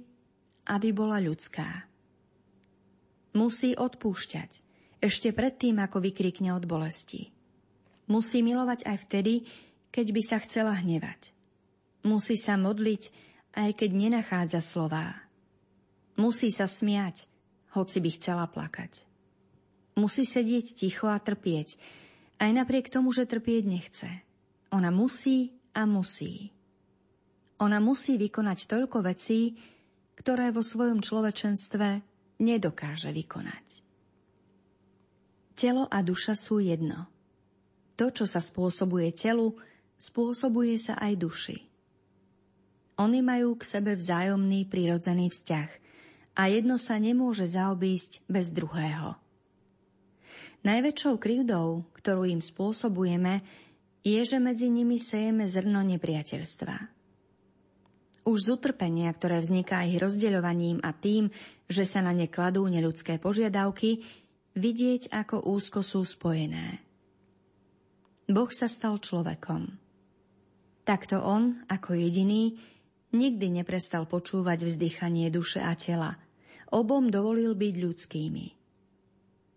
aby 0.68 0.88
bola 0.92 1.22
ľudská. 1.22 1.86
Musí 3.36 3.76
odpúšťať, 3.76 4.50
ešte 5.00 5.30
predtým, 5.30 5.76
ako 5.80 6.02
vykrikne 6.02 6.56
od 6.56 6.64
bolesti. 6.64 7.30
Musí 8.08 8.40
milovať 8.40 8.88
aj 8.88 8.96
vtedy, 9.06 9.44
keď 9.90 10.06
by 10.12 10.22
sa 10.22 10.38
chcela 10.42 10.76
hnevať. 10.78 11.34
Musí 12.06 12.38
sa 12.38 12.54
modliť, 12.54 13.02
aj 13.56 13.70
keď 13.74 13.90
nenachádza 13.94 14.60
slová 14.62 15.26
Musí 16.16 16.48
sa 16.48 16.64
smiať, 16.64 17.28
hoci 17.76 18.00
by 18.00 18.10
chcela 18.16 18.48
plakať. 18.48 19.04
Musí 20.00 20.24
sedieť 20.24 20.72
ticho 20.72 21.12
a 21.12 21.20
trpieť, 21.20 21.76
aj 22.40 22.50
napriek 22.52 22.88
tomu, 22.88 23.12
že 23.12 23.28
trpieť 23.28 23.64
nechce. 23.68 24.08
Ona 24.72 24.88
musí 24.88 25.52
a 25.76 25.84
musí. 25.84 26.52
Ona 27.60 27.80
musí 27.80 28.16
vykonať 28.16 28.68
toľko 28.68 28.98
vecí, 29.04 29.56
ktoré 30.16 30.52
vo 30.52 30.64
svojom 30.64 31.04
človečenstve 31.04 31.88
nedokáže 32.40 33.12
vykonať. 33.12 33.66
Telo 35.56 35.88
a 35.88 36.00
duša 36.00 36.36
sú 36.36 36.60
jedno. 36.60 37.08
To, 37.96 38.12
čo 38.12 38.28
sa 38.28 38.40
spôsobuje 38.40 39.12
telu, 39.16 39.56
spôsobuje 39.96 40.76
sa 40.76 40.96
aj 41.00 41.12
duši. 41.16 41.58
Oni 42.96 43.20
majú 43.20 43.56
k 43.60 43.64
sebe 43.64 43.92
vzájomný 43.96 44.68
prirodzený 44.68 45.32
vzťah– 45.32 45.70
a 46.36 46.52
jedno 46.52 46.76
sa 46.76 47.00
nemôže 47.00 47.48
zaobísť 47.48 48.20
bez 48.28 48.52
druhého. 48.52 49.16
Najväčšou 50.62 51.16
krivdou, 51.16 51.88
ktorú 51.96 52.28
im 52.28 52.44
spôsobujeme, 52.44 53.40
je, 54.04 54.20
že 54.22 54.38
medzi 54.38 54.68
nimi 54.68 55.00
sejeme 55.00 55.48
zrno 55.48 55.80
nepriateľstva. 55.82 56.92
Už 58.26 58.38
z 58.42 58.48
utrpenia, 58.52 59.08
ktoré 59.14 59.38
vzniká 59.40 59.86
ich 59.86 59.96
rozdeľovaním 60.02 60.82
a 60.82 60.90
tým, 60.90 61.30
že 61.70 61.86
sa 61.86 62.02
na 62.02 62.10
ne 62.10 62.26
kladú 62.26 62.66
neľudské 62.66 63.22
požiadavky, 63.22 64.02
vidieť, 64.58 65.14
ako 65.14 65.46
úzko 65.46 65.80
sú 65.80 66.02
spojené. 66.02 66.82
Boh 68.26 68.50
sa 68.50 68.66
stal 68.66 68.98
človekom. 68.98 69.85
Takto 70.86 71.18
on, 71.18 71.66
ako 71.66 71.98
jediný, 71.98 72.54
nikdy 73.10 73.50
neprestal 73.50 74.06
počúvať 74.06 74.70
vzdychanie 74.70 75.26
duše 75.34 75.58
a 75.58 75.74
tela– 75.74 76.14
obom 76.72 77.06
dovolil 77.06 77.54
byť 77.54 77.74
ľudskými. 77.78 78.46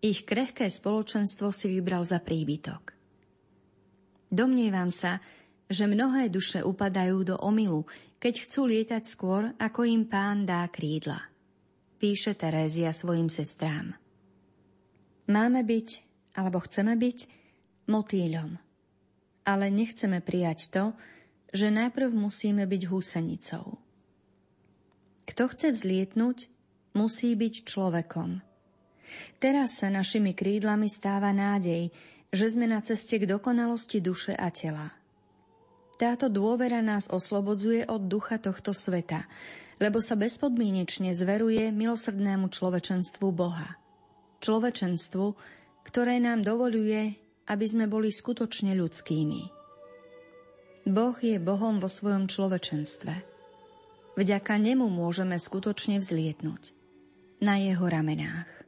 Ich 0.00 0.24
krehké 0.24 0.70
spoločenstvo 0.70 1.50
si 1.50 1.66
vybral 1.68 2.06
za 2.06 2.22
príbytok. 2.22 2.94
Domnievam 4.30 4.88
sa, 4.94 5.18
že 5.66 5.90
mnohé 5.90 6.30
duše 6.30 6.62
upadajú 6.62 7.34
do 7.34 7.36
omilu, 7.42 7.84
keď 8.22 8.46
chcú 8.46 8.70
lietať 8.70 9.02
skôr, 9.04 9.52
ako 9.58 9.84
im 9.84 10.06
pán 10.06 10.46
dá 10.46 10.64
krídla. 10.70 11.18
Píše 12.00 12.32
Terézia 12.38 12.94
svojim 12.94 13.28
sestrám. 13.28 13.92
Máme 15.28 15.60
byť, 15.62 15.88
alebo 16.38 16.64
chceme 16.64 16.96
byť, 16.96 17.18
motýľom. 17.92 18.50
Ale 19.44 19.66
nechceme 19.68 20.24
prijať 20.24 20.72
to, 20.72 20.84
že 21.50 21.68
najprv 21.70 22.10
musíme 22.14 22.66
byť 22.66 22.82
húsenicou. 22.86 23.78
Kto 25.26 25.42
chce 25.50 25.74
vzlietnúť, 25.74 26.50
musí 26.94 27.34
byť 27.38 27.54
človekom. 27.66 28.42
Teraz 29.42 29.82
sa 29.82 29.90
našimi 29.90 30.34
krídlami 30.34 30.86
stáva 30.86 31.34
nádej, 31.34 31.90
že 32.30 32.46
sme 32.46 32.70
na 32.70 32.78
ceste 32.78 33.18
k 33.18 33.26
dokonalosti 33.26 33.98
duše 33.98 34.34
a 34.34 34.50
tela. 34.54 34.94
Táto 35.98 36.32
dôvera 36.32 36.80
nás 36.80 37.10
oslobodzuje 37.10 37.84
od 37.90 38.08
ducha 38.08 38.40
tohto 38.40 38.72
sveta, 38.72 39.26
lebo 39.82 40.00
sa 40.00 40.16
bezpodmienečne 40.16 41.12
zveruje 41.12 41.68
milosrdnému 41.74 42.48
človečenstvu 42.48 43.26
Boha. 43.34 43.76
Človečenstvu, 44.40 45.26
ktoré 45.84 46.16
nám 46.22 46.40
dovoluje, 46.40 47.18
aby 47.50 47.66
sme 47.66 47.90
boli 47.90 48.08
skutočne 48.08 48.72
ľudskými. 48.78 49.59
Boh 50.90 51.14
je 51.22 51.38
Bohom 51.38 51.78
vo 51.78 51.86
svojom 51.86 52.26
človečenstve. 52.26 53.14
Vďaka 54.18 54.58
nemu 54.58 54.90
môžeme 54.90 55.38
skutočne 55.38 56.02
vzlietnúť 56.02 56.74
na 57.38 57.62
jeho 57.62 57.86
ramenách. 57.86 58.59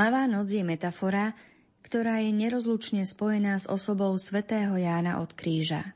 Tmavá 0.00 0.24
noc 0.24 0.48
je 0.48 0.64
metafora, 0.64 1.36
ktorá 1.84 2.24
je 2.24 2.32
nerozlučne 2.32 3.04
spojená 3.04 3.60
s 3.60 3.68
osobou 3.68 4.16
svätého 4.16 4.72
Jána 4.72 5.20
od 5.20 5.36
kríža. 5.36 5.92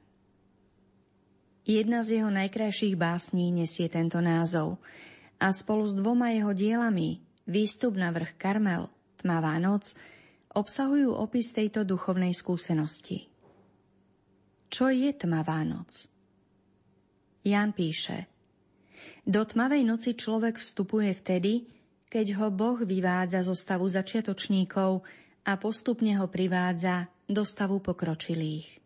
Jedna 1.64 2.04
z 2.04 2.20
jeho 2.20 2.28
najkrajších 2.28 3.00
básní 3.00 3.48
nesie 3.48 3.88
tento 3.88 4.20
názov 4.20 4.76
a 5.40 5.48
spolu 5.56 5.88
s 5.88 5.96
dvoma 5.96 6.36
jeho 6.36 6.52
dielami 6.52 7.24
Výstup 7.48 7.96
na 7.96 8.12
vrch 8.12 8.36
Karmel, 8.36 8.92
Tmavá 9.24 9.56
noc, 9.56 9.96
obsahujú 10.52 11.08
opis 11.08 11.56
tejto 11.56 11.88
duchovnej 11.88 12.36
skúsenosti. 12.36 13.32
Čo 14.68 14.92
je 14.92 15.16
tmavá 15.16 15.64
noc? 15.64 16.12
Ján 17.40 17.72
píše 17.72 18.28
Do 19.24 19.48
tmavej 19.48 19.80
noci 19.88 20.12
človek 20.12 20.60
vstupuje 20.60 21.08
vtedy, 21.16 21.72
keď 22.08 22.26
ho 22.38 22.48
Boh 22.52 22.78
vyvádza 22.80 23.42
zo 23.42 23.56
stavu 23.56 23.86
začiatočníkov 23.90 25.02
a 25.44 25.52
postupne 25.60 26.14
ho 26.16 26.26
privádza 26.30 27.10
do 27.28 27.42
stavu 27.44 27.80
pokročilých. 27.80 28.80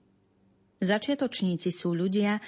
Začiatočníci 0.79 1.75
sú 1.75 1.95
ľudia, 1.95 2.39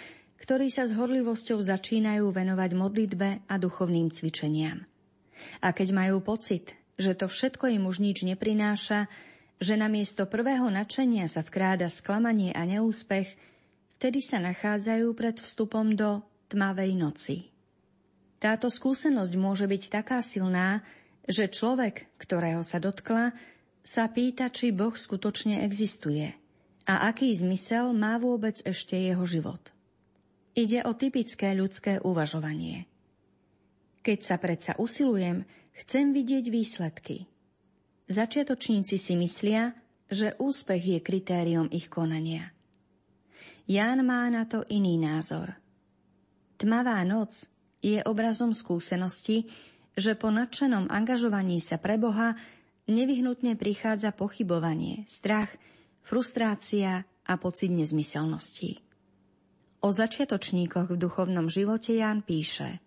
ktorí 0.41 0.73
sa 0.73 0.89
s 0.89 0.97
horlivosťou 0.97 1.61
začínajú 1.61 2.31
venovať 2.33 2.71
modlitbe 2.73 3.29
a 3.51 3.55
duchovným 3.61 4.09
cvičeniam. 4.09 4.87
A 5.61 5.69
keď 5.75 5.93
majú 5.93 6.25
pocit, 6.25 6.73
že 6.97 7.17
to 7.17 7.29
všetko 7.29 7.69
im 7.73 7.85
už 7.89 8.01
nič 8.01 8.25
neprináša, 8.25 9.09
že 9.61 9.77
namiesto 9.77 10.25
prvého 10.25 10.73
nadšenia 10.73 11.29
sa 11.29 11.45
vkráda 11.45 11.93
sklamanie 11.93 12.57
a 12.57 12.65
neúspech, 12.65 13.37
vtedy 14.01 14.25
sa 14.25 14.41
nachádzajú 14.41 15.13
pred 15.13 15.37
vstupom 15.37 15.93
do 15.93 16.25
tmavej 16.49 16.93
noci. 16.97 17.37
Táto 18.41 18.73
skúsenosť 18.73 19.37
môže 19.37 19.69
byť 19.69 19.83
taká 19.93 20.25
silná, 20.25 20.81
že 21.29 21.53
človek, 21.53 22.09
ktorého 22.17 22.65
sa 22.65 22.81
dotkla, 22.81 23.37
sa 23.85 24.09
pýta, 24.09 24.49
či 24.49 24.73
Boh 24.73 24.97
skutočne 24.97 25.61
existuje 25.63 26.41
a 26.91 27.07
aký 27.07 27.31
zmysel 27.31 27.93
má 27.95 28.19
vôbec 28.19 28.59
ešte 28.67 28.99
jeho 28.99 29.23
život. 29.29 29.61
Ide 30.59 30.83
o 30.83 30.97
typické 30.99 31.55
ľudské 31.55 32.03
uvažovanie. 32.03 32.91
Keď 34.03 34.19
sa 34.25 34.37
predsa 34.43 34.73
usilujem, 34.81 35.47
chcem 35.77 36.11
vidieť 36.11 36.45
výsledky. 36.51 37.31
Začiatočníci 38.11 38.99
si 38.99 39.15
myslia, 39.15 39.71
že 40.11 40.35
úspech 40.43 40.99
je 40.99 40.99
kritériom 40.99 41.71
ich 41.71 41.87
konania. 41.87 42.51
Ján 43.71 44.03
má 44.03 44.27
na 44.27 44.43
to 44.51 44.67
iný 44.67 44.99
názor. 44.99 45.55
Tmavá 46.59 46.99
noc 47.07 47.47
je 47.81 48.01
obrazom 48.05 48.53
skúsenosti, 48.53 49.49
že 49.97 50.15
po 50.17 50.31
nadšenom 50.33 50.89
angažovaní 50.89 51.59
sa 51.59 51.77
pre 51.81 51.97
Boha 51.97 52.37
nevyhnutne 52.89 53.57
prichádza 53.57 54.15
pochybovanie, 54.15 55.05
strach, 55.09 55.51
frustrácia 56.05 57.05
a 57.27 57.35
pocit 57.37 57.73
nezmyselnosti. 57.73 58.81
O 59.81 59.89
začiatočníkoch 59.89 60.93
v 60.93 61.01
duchovnom 61.01 61.49
živote 61.49 61.97
Ján 61.97 62.21
píše 62.21 62.85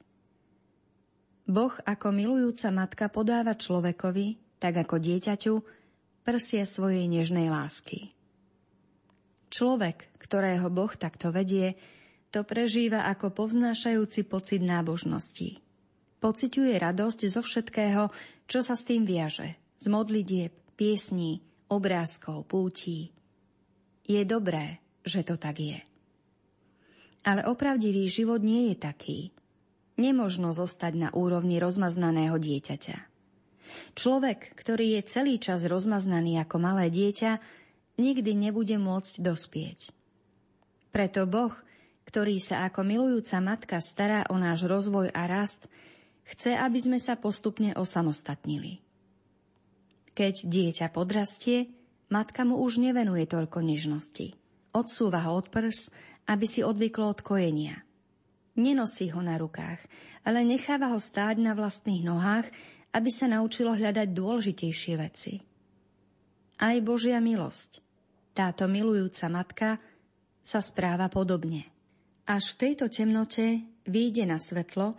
Boh 1.44 1.76
ako 1.84 2.08
milujúca 2.16 2.72
matka 2.72 3.06
podáva 3.12 3.58
človekovi, 3.58 4.58
tak 4.64 4.80
ako 4.80 4.96
dieťaťu, 4.96 5.54
prsie 6.24 6.64
svojej 6.64 7.04
nežnej 7.12 7.52
lásky. 7.52 8.16
Človek, 9.52 10.16
ktorého 10.24 10.72
Boh 10.72 10.90
takto 10.96 11.36
vedie, 11.36 11.76
to 12.34 12.42
prežíva 12.42 13.06
ako 13.06 13.30
povznášajúci 13.30 14.26
pocit 14.26 14.66
nábožnosti. 14.66 15.62
Pociťuje 16.18 16.74
radosť 16.82 17.20
zo 17.30 17.46
všetkého, 17.46 18.10
čo 18.50 18.66
sa 18.66 18.74
s 18.74 18.90
tým 18.90 19.06
viaže. 19.06 19.54
Z 19.78 19.94
modlitieb, 19.94 20.50
piesní, 20.74 21.46
obrázkov, 21.70 22.50
pútí. 22.50 23.14
Je 24.10 24.26
dobré, 24.26 24.82
že 25.06 25.22
to 25.22 25.38
tak 25.38 25.62
je. 25.62 25.78
Ale 27.22 27.46
opravdivý 27.46 28.10
život 28.10 28.42
nie 28.42 28.74
je 28.74 28.76
taký. 28.82 29.20
Nemožno 30.02 30.58
zostať 30.58 30.94
na 30.98 31.10
úrovni 31.14 31.62
rozmaznaného 31.62 32.36
dieťaťa. 32.42 32.98
Človek, 33.94 34.58
ktorý 34.58 34.98
je 34.98 35.02
celý 35.06 35.38
čas 35.38 35.70
rozmaznaný 35.70 36.42
ako 36.42 36.58
malé 36.58 36.90
dieťa, 36.90 37.38
nikdy 38.02 38.32
nebude 38.34 38.76
môcť 38.82 39.22
dospieť. 39.22 39.94
Preto 40.90 41.30
Boh 41.30 41.54
ktorý 42.04 42.40
sa 42.40 42.68
ako 42.68 42.84
milujúca 42.84 43.40
matka 43.40 43.78
stará 43.80 44.28
o 44.30 44.36
náš 44.36 44.68
rozvoj 44.68 45.12
a 45.12 45.24
rast, 45.26 45.68
chce, 46.28 46.56
aby 46.56 46.80
sme 46.80 47.00
sa 47.00 47.20
postupne 47.20 47.76
osamostatnili. 47.76 48.80
Keď 50.14 50.46
dieťa 50.46 50.88
podrastie, 50.94 51.74
matka 52.14 52.46
mu 52.46 52.62
už 52.62 52.78
nevenuje 52.78 53.26
toľko 53.26 53.66
nežnosti. 53.66 54.38
Odsúva 54.74 55.26
ho 55.26 55.38
od 55.38 55.50
prs, 55.50 55.90
aby 56.30 56.46
si 56.46 56.62
odvyklo 56.62 57.10
od 57.10 57.20
kojenia. 57.26 57.82
Nenosí 58.54 59.10
ho 59.10 59.22
na 59.26 59.42
rukách, 59.42 59.82
ale 60.22 60.46
necháva 60.46 60.94
ho 60.94 61.02
stáť 61.02 61.42
na 61.42 61.58
vlastných 61.58 62.06
nohách, 62.06 62.46
aby 62.94 63.10
sa 63.10 63.26
naučilo 63.26 63.74
hľadať 63.74 64.14
dôležitejšie 64.14 64.94
veci. 65.02 65.42
Aj 66.62 66.78
Božia 66.86 67.18
milosť, 67.18 67.82
táto 68.38 68.70
milujúca 68.70 69.26
matka, 69.34 69.70
sa 70.46 70.62
správa 70.62 71.10
podobne. 71.10 71.73
Až 72.24 72.56
v 72.56 72.60
tejto 72.68 72.88
temnote 72.88 73.68
vyjde 73.84 74.24
na 74.24 74.40
svetlo, 74.40 74.96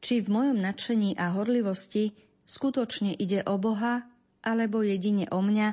či 0.00 0.24
v 0.24 0.28
mojom 0.32 0.58
nadšení 0.58 1.20
a 1.20 1.36
horlivosti 1.36 2.16
skutočne 2.48 3.12
ide 3.12 3.44
o 3.44 3.60
Boha, 3.60 4.08
alebo 4.42 4.82
jedine 4.82 5.28
o 5.30 5.38
mňa 5.44 5.68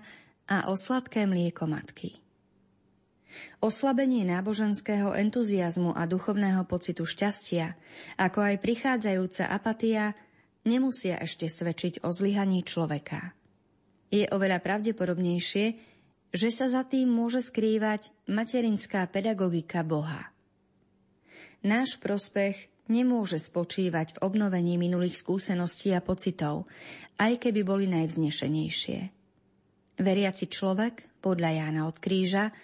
a 0.51 0.57
o 0.69 0.77
sladké 0.77 1.25
mlieko 1.25 1.65
matky. 1.65 2.19
Oslabenie 3.63 4.27
náboženského 4.27 5.15
entuziasmu 5.15 5.95
a 5.95 6.03
duchovného 6.03 6.67
pocitu 6.67 7.07
šťastia, 7.07 7.79
ako 8.19 8.39
aj 8.43 8.55
prichádzajúca 8.59 9.47
apatia, 9.47 10.13
nemusia 10.67 11.15
ešte 11.19 11.47
svedčiť 11.47 12.03
o 12.03 12.11
zlyhaní 12.11 12.67
človeka. 12.67 13.31
Je 14.11 14.27
oveľa 14.27 14.59
pravdepodobnejšie, 14.59 15.65
že 16.29 16.49
sa 16.51 16.67
za 16.67 16.83
tým 16.85 17.09
môže 17.09 17.41
skrývať 17.41 18.11
materinská 18.27 19.07
pedagogika 19.07 19.81
Boha. 19.81 20.29
Náš 21.59 21.99
prospech 21.99 22.71
nemôže 22.87 23.37
spočívať 23.37 24.17
v 24.17 24.21
obnovení 24.25 24.79
minulých 24.79 25.19
skúseností 25.19 25.93
a 25.93 26.01
pocitov, 26.01 26.65
aj 27.19 27.37
keby 27.37 27.61
boli 27.61 27.85
najvznešenejšie. 27.91 28.99
Veriaci 29.99 30.45
človek, 30.47 31.19
podľa 31.19 31.49
Jána 31.59 31.81
od 31.85 31.99
kríža, 31.99 32.55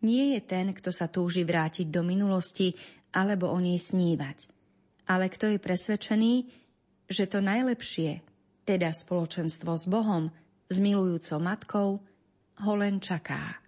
nie 0.00 0.32
je 0.32 0.40
ten, 0.40 0.72
kto 0.72 0.88
sa 0.88 1.12
túži 1.12 1.44
vrátiť 1.44 1.92
do 1.92 2.00
minulosti 2.00 2.72
alebo 3.12 3.52
o 3.52 3.58
nej 3.60 3.76
snívať, 3.76 4.48
ale 5.04 5.28
kto 5.28 5.52
je 5.52 5.58
presvedčený, 5.60 6.34
že 7.04 7.28
to 7.28 7.44
najlepšie, 7.44 8.24
teda 8.64 8.96
spoločenstvo 8.96 9.76
s 9.76 9.84
Bohom, 9.84 10.32
s 10.72 10.76
milujúcou 10.80 11.38
matkou, 11.42 11.88
ho 12.60 12.72
len 12.80 12.96
čaká. 13.02 13.59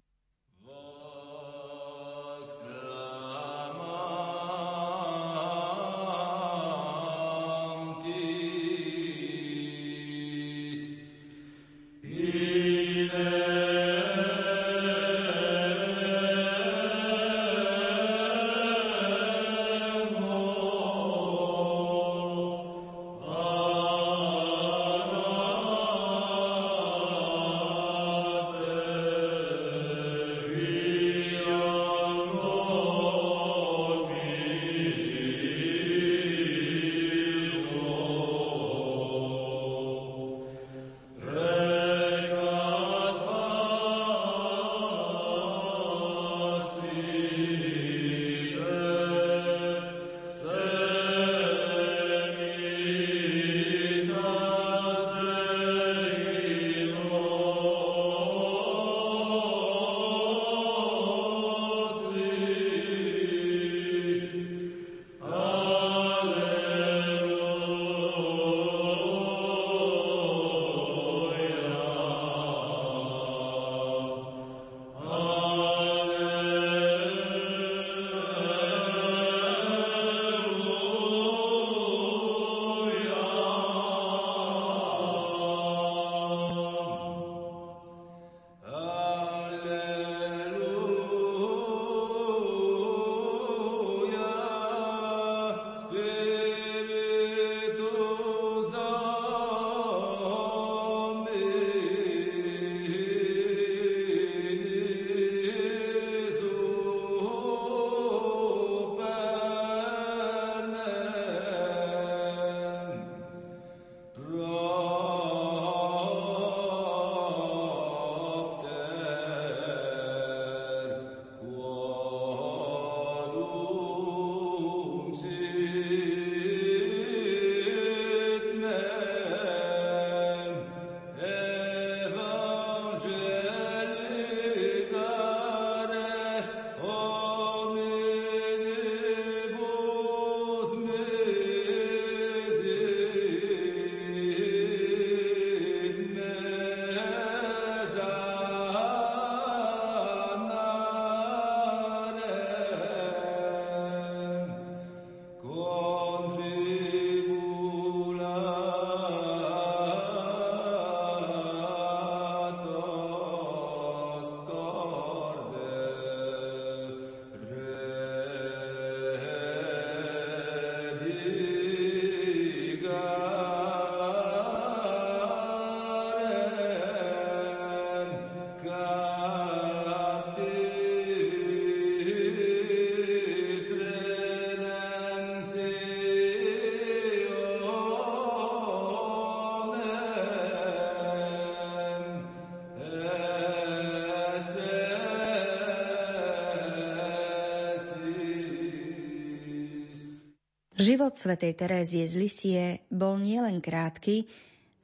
Život 201.12 201.29
svätej 201.29 201.53
Terézie 201.53 202.09
z 202.09 202.14
Lisie 202.16 202.64
bol 202.88 203.20
nielen 203.20 203.61
krátky, 203.61 204.25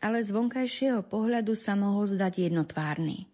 ale 0.05 0.21
z 0.21 0.37
vonkajšieho 0.37 1.01
pohľadu 1.09 1.57
sa 1.57 1.73
mohol 1.73 2.05
zdať 2.05 2.53
jednotvárny. 2.53 3.25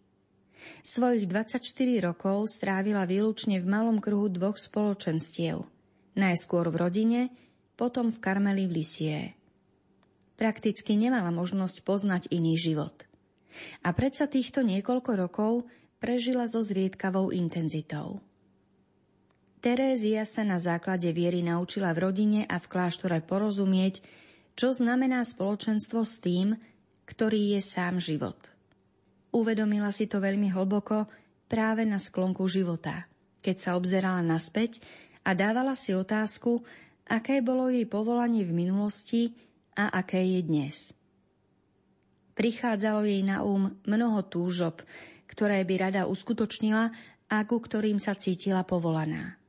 Svojich 0.86 1.26
24 1.26 1.58
rokov 1.98 2.54
strávila 2.54 3.02
výlučne 3.02 3.58
v 3.58 3.66
malom 3.66 3.98
kruhu 3.98 4.30
dvoch 4.30 4.54
spoločenstiev. 4.54 5.66
Najskôr 6.14 6.70
v 6.70 6.76
rodine, 6.78 7.20
potom 7.74 8.14
v 8.14 8.22
Karmeli 8.22 8.70
v 8.70 8.74
Lisie. 8.78 9.34
Prakticky 10.38 10.94
nemala 10.94 11.34
možnosť 11.34 11.82
poznať 11.82 12.30
iný 12.30 12.54
život. 12.54 12.94
A 13.82 13.90
predsa 13.90 14.30
týchto 14.30 14.62
niekoľko 14.62 15.18
rokov 15.18 15.66
prežila 15.98 16.46
so 16.46 16.62
zriedkavou 16.62 17.34
intenzitou. 17.34 18.22
Terézia 19.64 20.28
sa 20.28 20.44
na 20.44 20.60
základe 20.60 21.08
viery 21.16 21.40
naučila 21.40 21.88
v 21.96 22.04
rodine 22.04 22.40
a 22.44 22.60
v 22.60 22.68
kláštore 22.68 23.24
porozumieť, 23.24 24.04
čo 24.52 24.76
znamená 24.76 25.24
spoločenstvo 25.24 26.04
s 26.04 26.20
tým, 26.20 26.52
ktorý 27.08 27.56
je 27.56 27.64
sám 27.64 27.96
život. 27.96 28.36
Uvedomila 29.32 29.88
si 29.88 30.04
to 30.04 30.20
veľmi 30.20 30.52
hlboko 30.52 31.08
práve 31.48 31.88
na 31.88 31.96
sklonku 31.96 32.44
života, 32.44 33.08
keď 33.40 33.56
sa 33.56 33.70
obzerala 33.80 34.20
naspäť 34.20 34.84
a 35.24 35.32
dávala 35.32 35.72
si 35.72 35.96
otázku, 35.96 36.60
aké 37.08 37.40
bolo 37.40 37.72
jej 37.72 37.88
povolanie 37.88 38.44
v 38.44 38.52
minulosti 38.52 39.32
a 39.80 39.96
aké 39.96 40.20
je 40.28 40.40
dnes. 40.44 40.76
Prichádzalo 42.36 43.08
jej 43.08 43.24
na 43.24 43.40
um 43.40 43.72
mnoho 43.88 44.28
túžob, 44.28 44.84
ktoré 45.24 45.64
by 45.64 45.88
rada 45.88 46.02
uskutočnila 46.04 46.92
a 47.32 47.36
ku 47.48 47.56
ktorým 47.64 47.96
sa 47.96 48.12
cítila 48.12 48.60
povolaná. 48.60 49.40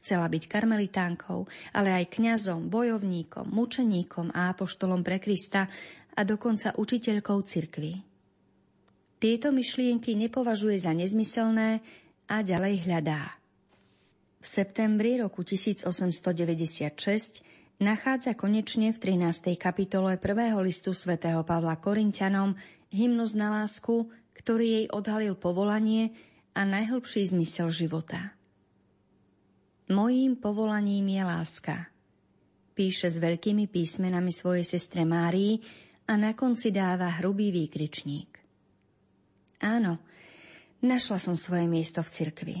Chcela 0.00 0.32
byť 0.32 0.48
karmelitánkou, 0.48 1.44
ale 1.76 1.92
aj 1.92 2.16
kňazom, 2.16 2.72
bojovníkom, 2.72 3.52
mučeníkom 3.52 4.32
a 4.32 4.56
apoštolom 4.56 5.04
pre 5.04 5.20
Krista 5.20 5.68
a 6.16 6.20
dokonca 6.24 6.72
učiteľkou 6.74 7.38
cirkvy. 7.44 8.00
Tieto 9.20 9.52
myšlienky 9.52 10.16
nepovažuje 10.16 10.80
za 10.80 10.96
nezmyselné 10.96 11.84
a 12.32 12.40
ďalej 12.40 12.88
hľadá. 12.88 13.36
V 14.40 14.46
septembri 14.48 15.20
roku 15.20 15.44
1896 15.44 17.84
nachádza 17.84 18.32
konečne 18.32 18.96
v 18.96 18.98
13. 19.20 19.52
kapitole 19.60 20.16
prvého 20.16 20.64
listu 20.64 20.96
svätého 20.96 21.44
Pavla 21.44 21.76
Korintianom 21.76 22.56
hymnus 22.88 23.36
na 23.36 23.60
lásku, 23.60 24.08
ktorý 24.32 24.66
jej 24.80 24.86
odhalil 24.88 25.36
povolanie 25.36 26.16
a 26.56 26.64
najhlbší 26.64 27.36
zmysel 27.36 27.68
života. 27.68 28.39
Mojím 29.90 30.38
povolaním 30.38 31.18
je 31.18 31.22
láska. 31.26 31.90
Píše 32.78 33.10
s 33.10 33.18
veľkými 33.18 33.66
písmenami 33.66 34.30
svojej 34.30 34.62
sestre 34.62 35.02
Márii 35.02 35.58
a 36.06 36.14
na 36.14 36.30
konci 36.38 36.70
dáva 36.70 37.18
hrubý 37.18 37.50
výkričník. 37.50 38.30
Áno, 39.66 39.98
našla 40.78 41.18
som 41.18 41.34
svoje 41.34 41.66
miesto 41.66 42.06
v 42.06 42.12
cirkvi. 42.14 42.58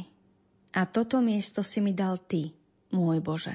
A 0.74 0.90
toto 0.90 1.22
miesto 1.22 1.62
si 1.62 1.78
mi 1.78 1.94
dal 1.94 2.18
ty, 2.18 2.50
môj 2.90 3.22
Bože. 3.22 3.54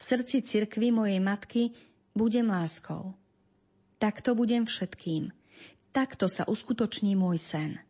V 0.00 0.02
srdci 0.02 0.40
cirkvi 0.40 0.88
mojej 0.88 1.20
matky 1.20 1.76
budem 2.16 2.48
láskou. 2.48 3.12
Takto 4.00 4.32
budem 4.32 4.64
všetkým. 4.64 5.28
Takto 5.92 6.24
sa 6.24 6.48
uskutoční 6.48 7.20
môj 7.20 7.36
sen. 7.36 7.84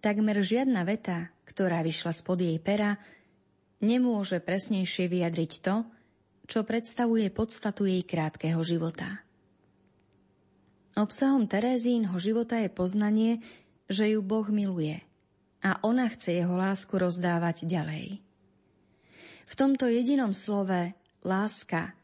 Takmer 0.00 0.40
žiadna 0.40 0.88
veta, 0.88 1.36
ktorá 1.44 1.84
vyšla 1.84 2.16
spod 2.16 2.40
jej 2.40 2.56
pera, 2.64 2.96
nemôže 3.84 4.40
presnejšie 4.40 5.12
vyjadriť 5.12 5.52
to, 5.60 5.84
čo 6.48 6.64
predstavuje 6.64 7.28
podstatu 7.28 7.84
jej 7.84 8.00
krátkeho 8.04 8.60
života. 8.64 9.20
Obsahom 10.94 11.44
Terézínho 11.44 12.16
života 12.16 12.56
je 12.60 12.70
poznanie, 12.72 13.44
že 13.90 14.14
ju 14.14 14.24
Boh 14.24 14.46
miluje 14.48 15.04
a 15.64 15.80
ona 15.80 16.06
chce 16.12 16.40
jeho 16.44 16.54
lásku 16.54 16.92
rozdávať 16.92 17.64
ďalej. 17.64 18.20
V 19.44 19.54
tomto 19.56 19.88
jedinom 19.88 20.32
slove 20.32 20.92
láska 21.24 21.96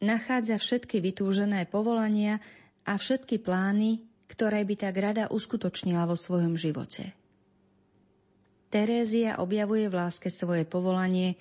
nachádza 0.00 0.58
všetky 0.58 1.02
vytúžené 1.02 1.66
povolania 1.66 2.38
a 2.86 2.96
všetky 2.96 3.42
plány, 3.42 4.02
ktoré 4.30 4.62
by 4.62 4.74
tak 4.78 4.94
rada 4.96 5.24
uskutočnila 5.28 6.06
vo 6.06 6.14
svojom 6.14 6.54
živote. 6.54 7.19
Terézia 8.70 9.42
objavuje 9.42 9.90
v 9.90 9.98
láske 9.98 10.30
svoje 10.30 10.62
povolanie, 10.62 11.34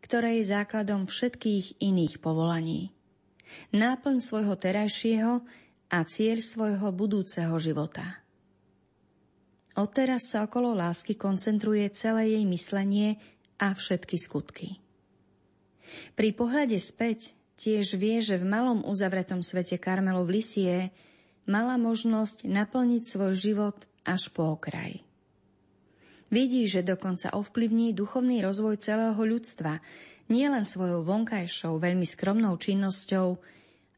ktoré 0.00 0.40
je 0.40 0.48
základom 0.48 1.04
všetkých 1.04 1.76
iných 1.76 2.24
povolaní. 2.24 2.88
Náplň 3.76 4.16
svojho 4.24 4.56
terajšieho 4.56 5.44
a 5.92 5.98
cieľ 6.08 6.40
svojho 6.40 6.88
budúceho 6.88 7.52
života. 7.60 8.24
Odteraz 9.76 10.32
sa 10.32 10.48
okolo 10.48 10.72
lásky 10.72 11.20
koncentruje 11.20 11.84
celé 11.92 12.32
jej 12.32 12.44
myslenie 12.48 13.20
a 13.60 13.76
všetky 13.76 14.16
skutky. 14.16 14.80
Pri 16.16 16.32
pohľade 16.32 16.80
späť 16.80 17.36
tiež 17.60 18.00
vie, 18.00 18.24
že 18.24 18.40
v 18.40 18.48
malom 18.48 18.80
uzavretom 18.88 19.44
svete 19.44 19.76
Karmelov 19.76 20.32
Lisie 20.32 20.96
mala 21.44 21.76
možnosť 21.76 22.48
naplniť 22.48 23.02
svoj 23.04 23.36
život 23.36 23.76
až 24.08 24.32
po 24.32 24.56
okraj. 24.56 25.09
Vidí, 26.30 26.70
že 26.70 26.86
dokonca 26.86 27.34
ovplyvní 27.34 27.90
duchovný 27.90 28.38
rozvoj 28.46 28.78
celého 28.78 29.18
ľudstva, 29.18 29.82
nielen 30.30 30.62
svojou 30.62 31.02
vonkajšou, 31.02 31.82
veľmi 31.82 32.06
skromnou 32.06 32.54
činnosťou, 32.54 33.34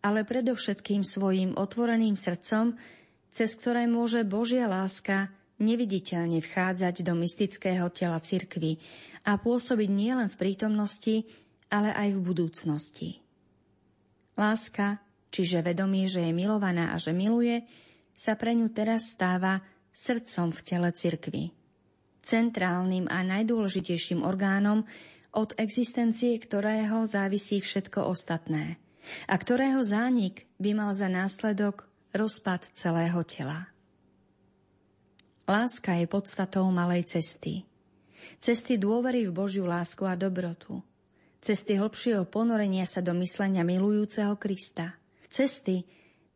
ale 0.00 0.24
predovšetkým 0.24 1.04
svojim 1.04 1.52
otvoreným 1.60 2.16
srdcom, 2.16 2.80
cez 3.28 3.52
ktoré 3.60 3.84
môže 3.84 4.24
Božia 4.24 4.64
láska 4.64 5.28
neviditeľne 5.60 6.40
vchádzať 6.40 7.04
do 7.04 7.12
mystického 7.12 7.92
tela 7.92 8.16
cirkvy 8.16 8.80
a 9.28 9.36
pôsobiť 9.36 9.90
nielen 9.92 10.32
v 10.32 10.40
prítomnosti, 10.40 11.28
ale 11.68 11.92
aj 11.92 12.16
v 12.16 12.20
budúcnosti. 12.24 13.08
Láska, 14.40 15.04
čiže 15.28 15.60
vedomie, 15.60 16.08
že 16.08 16.24
je 16.24 16.32
milovaná 16.32 16.96
a 16.96 16.98
že 16.98 17.12
miluje, 17.12 17.60
sa 18.16 18.40
pre 18.40 18.56
ňu 18.56 18.72
teraz 18.72 19.12
stáva 19.12 19.60
srdcom 19.92 20.48
v 20.48 20.60
tele 20.64 20.88
cirkvy 20.96 21.61
centrálnym 22.22 23.10
a 23.10 23.26
najdôležitejším 23.26 24.22
orgánom, 24.22 24.86
od 25.32 25.56
existencie 25.58 26.36
ktorého 26.38 27.04
závisí 27.08 27.58
všetko 27.58 28.04
ostatné 28.08 28.78
a 29.26 29.34
ktorého 29.34 29.82
zánik 29.82 30.46
by 30.62 30.70
mal 30.78 30.90
za 30.94 31.10
následok 31.10 31.90
rozpad 32.14 32.70
celého 32.76 33.18
tela. 33.26 33.66
Láska 35.48 35.98
je 35.98 36.06
podstatou 36.06 36.70
malej 36.70 37.18
cesty. 37.18 37.66
Cesty 38.38 38.78
dôvery 38.78 39.26
v 39.26 39.34
Božiu 39.34 39.66
lásku 39.66 40.06
a 40.06 40.14
dobrotu. 40.14 40.78
Cesty 41.42 41.74
hlbšieho 41.74 42.22
ponorenia 42.30 42.86
sa 42.86 43.02
do 43.02 43.10
myslenia 43.18 43.66
milujúceho 43.66 44.38
Krista. 44.38 44.94
Cesty, 45.26 45.82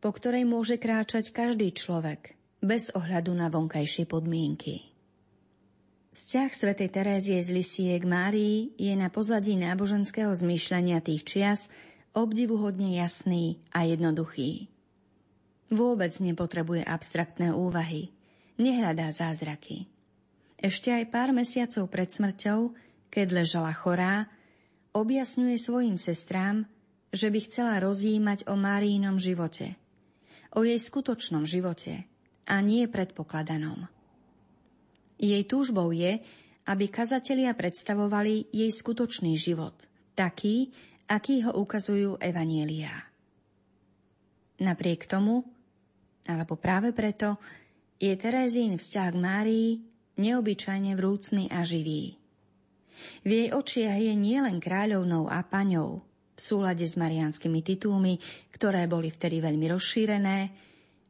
po 0.03 0.11
ktorej 0.11 0.43
môže 0.43 0.75
kráčať 0.75 1.31
každý 1.31 1.71
človek, 1.71 2.35
bez 2.59 2.91
ohľadu 2.91 3.31
na 3.31 3.47
vonkajšie 3.47 4.03
podmienky. 4.03 4.96
Vzťah 6.17 6.49
svätej 6.49 6.89
Terézie 6.89 7.37
z 7.45 7.53
Lisie 7.53 7.93
k 7.93 8.09
Márii 8.09 8.73
je 8.73 8.89
na 8.97 9.05
pozadí 9.05 9.53
náboženského 9.53 10.33
zmýšľania 10.33 10.97
tých 10.97 11.21
čias 11.21 11.69
obdivuhodne 12.17 12.97
jasný 12.97 13.61
a 13.69 13.85
jednoduchý. 13.85 14.65
Vôbec 15.69 16.09
nepotrebuje 16.17 16.81
abstraktné 16.89 17.53
úvahy, 17.53 18.09
nehľadá 18.57 19.13
zázraky. 19.13 19.85
Ešte 20.57 20.89
aj 20.89 21.05
pár 21.13 21.37
mesiacov 21.37 21.85
pred 21.85 22.09
smrťou, 22.09 22.73
keď 23.13 23.27
ležala 23.37 23.69
chorá, 23.77 24.25
objasňuje 24.97 25.53
svojim 25.61 26.01
sestrám, 26.01 26.65
že 27.13 27.29
by 27.29 27.45
chcela 27.45 27.77
rozjímať 27.77 28.49
o 28.49 28.57
Márínom 28.57 29.21
živote, 29.21 29.77
o 30.57 30.65
jej 30.65 30.81
skutočnom 30.81 31.45
živote 31.45 32.09
a 32.49 32.57
nie 32.65 32.89
predpokladanom. 32.89 33.85
Jej 35.17 35.43
túžbou 35.49 35.89
je, 35.89 36.21
aby 36.67 36.85
kazatelia 36.87 37.57
predstavovali 37.57 38.53
jej 38.53 38.69
skutočný 38.69 39.33
život, 39.35 39.73
taký, 40.13 40.69
aký 41.09 41.41
ho 41.47 41.55
ukazujú 41.57 42.21
evanielia. 42.21 42.93
Napriek 44.61 45.09
tomu, 45.09 45.45
alebo 46.27 46.57
práve 46.57 46.93
preto, 46.93 47.37
je 47.97 48.13
Terezín 48.13 48.77
vzťah 48.77 49.09
k 49.09 49.17
Márii 49.17 49.69
neobyčajne 50.17 50.93
vrúcný 50.97 51.49
a 51.49 51.65
živý. 51.65 52.17
V 53.21 53.29
jej 53.29 53.49
očiach 53.53 53.97
je 54.01 54.13
nielen 54.17 54.57
kráľovnou 54.57 55.29
a 55.29 55.45
paňou, 55.45 56.01
v 56.37 56.39
súlade 56.41 56.85
s 56.85 56.97
marianskými 56.97 57.61
titulmi, 57.65 58.21
ktoré 58.53 58.85
boli 58.85 59.09
vtedy 59.09 59.41
veľmi 59.41 59.65
rozšírené, 59.73 60.37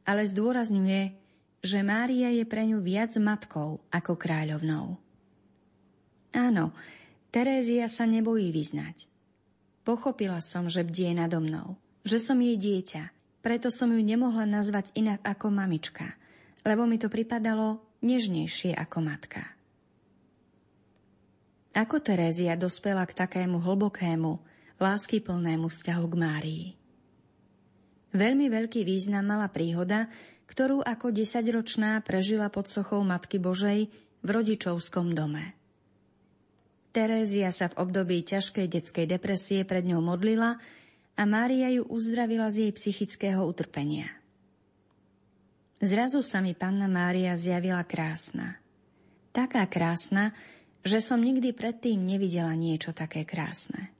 ale 0.08 0.22
zdôrazňuje, 0.24 1.27
že 1.62 1.82
Mária 1.82 2.30
je 2.30 2.44
pre 2.46 2.62
ňu 2.66 2.78
viac 2.78 3.14
matkou 3.18 3.82
ako 3.90 4.12
kráľovnou. 4.14 4.98
Áno, 6.34 6.76
Terézia 7.28 7.90
sa 7.92 8.08
nebojí 8.08 8.48
vyznať. 8.48 9.04
Pochopila 9.84 10.40
som, 10.40 10.68
že 10.68 10.84
bdie 10.84 11.12
nado 11.12 11.40
mnou, 11.40 11.76
že 12.04 12.20
som 12.20 12.40
jej 12.40 12.56
dieťa, 12.56 13.12
preto 13.44 13.68
som 13.68 13.92
ju 13.92 14.00
nemohla 14.00 14.44
nazvať 14.44 14.92
inak 14.96 15.20
ako 15.24 15.52
mamička, 15.52 16.16
lebo 16.64 16.84
mi 16.84 16.96
to 17.00 17.08
pripadalo 17.08 17.80
nežnejšie 18.04 18.76
ako 18.76 18.98
matka. 19.00 19.44
Ako 21.76 22.02
Terézia 22.02 22.58
dospela 22.58 23.06
k 23.06 23.14
takému 23.14 23.60
hlbokému, 23.62 24.40
láskyplnému 24.82 25.68
vzťahu 25.68 26.06
k 26.10 26.14
Márii? 26.16 26.66
Veľmi 28.16 28.48
veľký 28.48 28.88
význam 28.88 29.28
mala 29.28 29.52
príhoda, 29.52 30.08
ktorú 30.48 30.80
ako 30.80 31.12
desaťročná 31.12 32.00
prežila 32.02 32.48
pod 32.48 32.72
sochou 32.72 33.04
Matky 33.04 33.36
Božej 33.36 33.92
v 34.24 34.28
rodičovskom 34.28 35.12
dome. 35.12 35.54
Terézia 36.90 37.52
sa 37.52 37.68
v 37.68 37.78
období 37.84 38.24
ťažkej 38.24 38.66
detskej 38.66 39.06
depresie 39.06 39.62
pred 39.68 39.84
ňou 39.84 40.00
modlila 40.00 40.56
a 41.14 41.22
Mária 41.28 41.68
ju 41.70 41.84
uzdravila 41.84 42.48
z 42.48 42.66
jej 42.66 42.72
psychického 42.72 43.44
utrpenia. 43.44 44.08
Zrazu 45.78 46.24
sa 46.26 46.42
mi 46.42 46.58
panna 46.58 46.90
Mária 46.90 47.38
zjavila 47.38 47.84
krásna. 47.86 48.58
Taká 49.30 49.62
krásna, 49.70 50.34
že 50.82 50.98
som 50.98 51.22
nikdy 51.22 51.54
predtým 51.54 52.02
nevidela 52.02 52.50
niečo 52.58 52.90
také 52.90 53.22
krásne. 53.22 53.94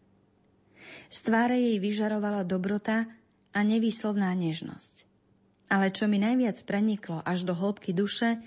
Z 1.13 1.29
tváre 1.31 1.61
jej 1.61 1.79
vyžarovala 1.79 2.43
dobrota 2.43 3.07
a 3.55 3.59
nevýslovná 3.63 4.33
nežnosť. 4.35 5.08
Ale 5.69 5.93
čo 5.93 6.09
mi 6.09 6.17
najviac 6.17 6.65
preniklo 6.65 7.21
až 7.21 7.45
do 7.45 7.53
hĺbky 7.53 7.93
duše, 7.93 8.41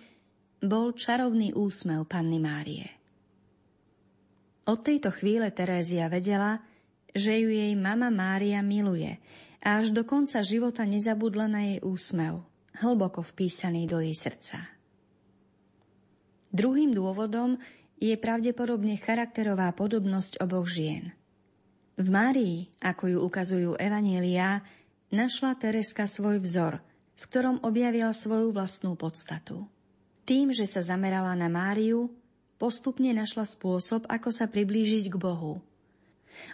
bol 0.61 0.93
čarovný 0.93 1.53
úsmev 1.53 2.05
panny 2.09 2.41
Márie. 2.41 2.89
Od 4.69 4.79
tejto 4.81 5.09
chvíle 5.09 5.49
Terézia 5.49 6.05
vedela, 6.05 6.61
že 7.11 7.33
ju 7.41 7.49
jej 7.49 7.73
mama 7.73 8.13
Mária 8.13 8.61
miluje 8.61 9.17
a 9.61 9.81
až 9.81 9.93
do 9.93 10.05
konca 10.05 10.41
života 10.41 10.85
nezabudla 10.85 11.45
na 11.49 11.61
jej 11.65 11.79
úsmev, 11.81 12.45
hlboko 12.81 13.25
vpísaný 13.25 13.89
do 13.89 14.01
jej 14.01 14.13
srdca. 14.13 14.69
Druhým 16.51 16.91
dôvodom 16.93 17.57
je 18.01 18.17
pravdepodobne 18.17 18.97
charakterová 18.97 19.69
podobnosť 19.77 20.41
oboch 20.41 20.65
žien. 20.65 21.13
V 22.01 22.07
Márii, 22.09 22.69
ako 22.81 23.03
ju 23.07 23.17
ukazujú 23.21 23.71
Evanielia, 23.77 24.65
našla 25.13 25.53
Tereska 25.59 26.09
svoj 26.09 26.41
vzor, 26.41 26.81
v 27.21 27.23
ktorom 27.29 27.61
objavila 27.61 28.09
svoju 28.09 28.49
vlastnú 28.49 28.97
podstatu. 28.97 29.69
Tým, 30.25 30.49
že 30.49 30.65
sa 30.65 30.81
zamerala 30.81 31.37
na 31.37 31.53
Máriu, 31.53 32.09
postupne 32.57 33.13
našla 33.13 33.45
spôsob, 33.45 34.09
ako 34.09 34.33
sa 34.33 34.49
priblížiť 34.49 35.13
k 35.13 35.15
Bohu. 35.21 35.61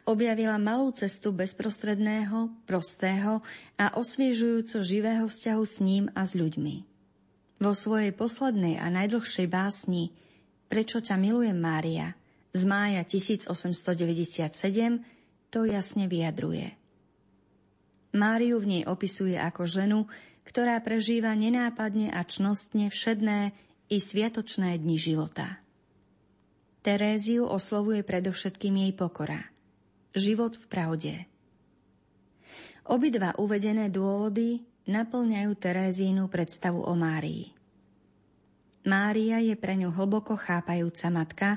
Objavila 0.03 0.59
malú 0.59 0.91
cestu 0.91 1.31
bezprostredného, 1.31 2.51
prostého 2.67 3.39
a 3.79 3.95
osviežujúco 3.95 4.83
živého 4.83 5.31
vzťahu 5.31 5.63
s 5.63 5.75
ním 5.79 6.03
a 6.11 6.27
s 6.27 6.35
ľuďmi. 6.35 6.75
Vo 7.63 7.71
svojej 7.71 8.11
poslednej 8.11 8.75
a 8.77 8.91
najdlhšej 8.91 9.47
básni 9.47 10.11
Prečo 10.67 10.99
ťa 10.99 11.15
milujem, 11.15 11.55
Mária 11.55 12.11
z 12.51 12.61
mája 12.67 13.05
1897 13.07 14.51
to 15.47 15.59
jasne 15.63 16.09
vyjadruje. 16.11 16.75
Máriu 18.17 18.59
v 18.59 18.65
nej 18.65 18.83
opisuje 18.83 19.37
ako 19.37 19.63
ženu, 19.69 19.99
ktorá 20.47 20.79
prežíva 20.79 21.35
nenápadne 21.35 22.07
a 22.15 22.23
čnostne 22.23 22.87
všedné 22.87 23.51
i 23.91 23.97
sviatočné 23.99 24.79
dni 24.79 24.95
života. 24.95 25.59
Teréziu 26.79 27.43
oslovuje 27.43 28.07
predovšetkým 28.07 28.87
jej 28.87 28.93
pokora. 28.95 29.43
Život 30.15 30.55
v 30.55 30.65
pravde. 30.71 31.13
Obidva 32.87 33.35
uvedené 33.35 33.91
dôvody 33.91 34.63
naplňajú 34.87 35.51
Terézínu 35.59 36.31
predstavu 36.31 36.79
o 36.79 36.95
Márii. 36.95 37.51
Mária 38.87 39.43
je 39.43 39.51
pre 39.59 39.75
ňu 39.75 39.91
hlboko 39.91 40.39
chápajúca 40.39 41.11
matka 41.11 41.49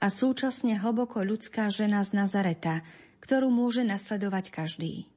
a 0.00 0.08
súčasne 0.08 0.80
hlboko 0.80 1.20
ľudská 1.20 1.68
žena 1.68 2.00
z 2.00 2.16
Nazareta, 2.16 2.80
ktorú 3.20 3.52
môže 3.52 3.84
nasledovať 3.84 4.48
každý. 4.48 5.11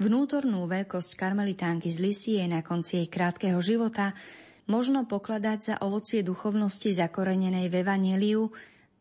Vnútornú 0.00 0.64
veľkosť 0.64 1.12
karmelitánky 1.12 1.92
z 1.92 2.00
Lisie 2.00 2.40
na 2.48 2.64
konci 2.64 3.04
jej 3.04 3.08
krátkeho 3.12 3.60
života 3.60 4.16
možno 4.64 5.04
pokladať 5.04 5.58
za 5.60 5.74
ovocie 5.84 6.24
duchovnosti 6.24 6.88
zakorenenej 6.96 7.68
v 7.68 7.84
Evangeliu 7.84 8.48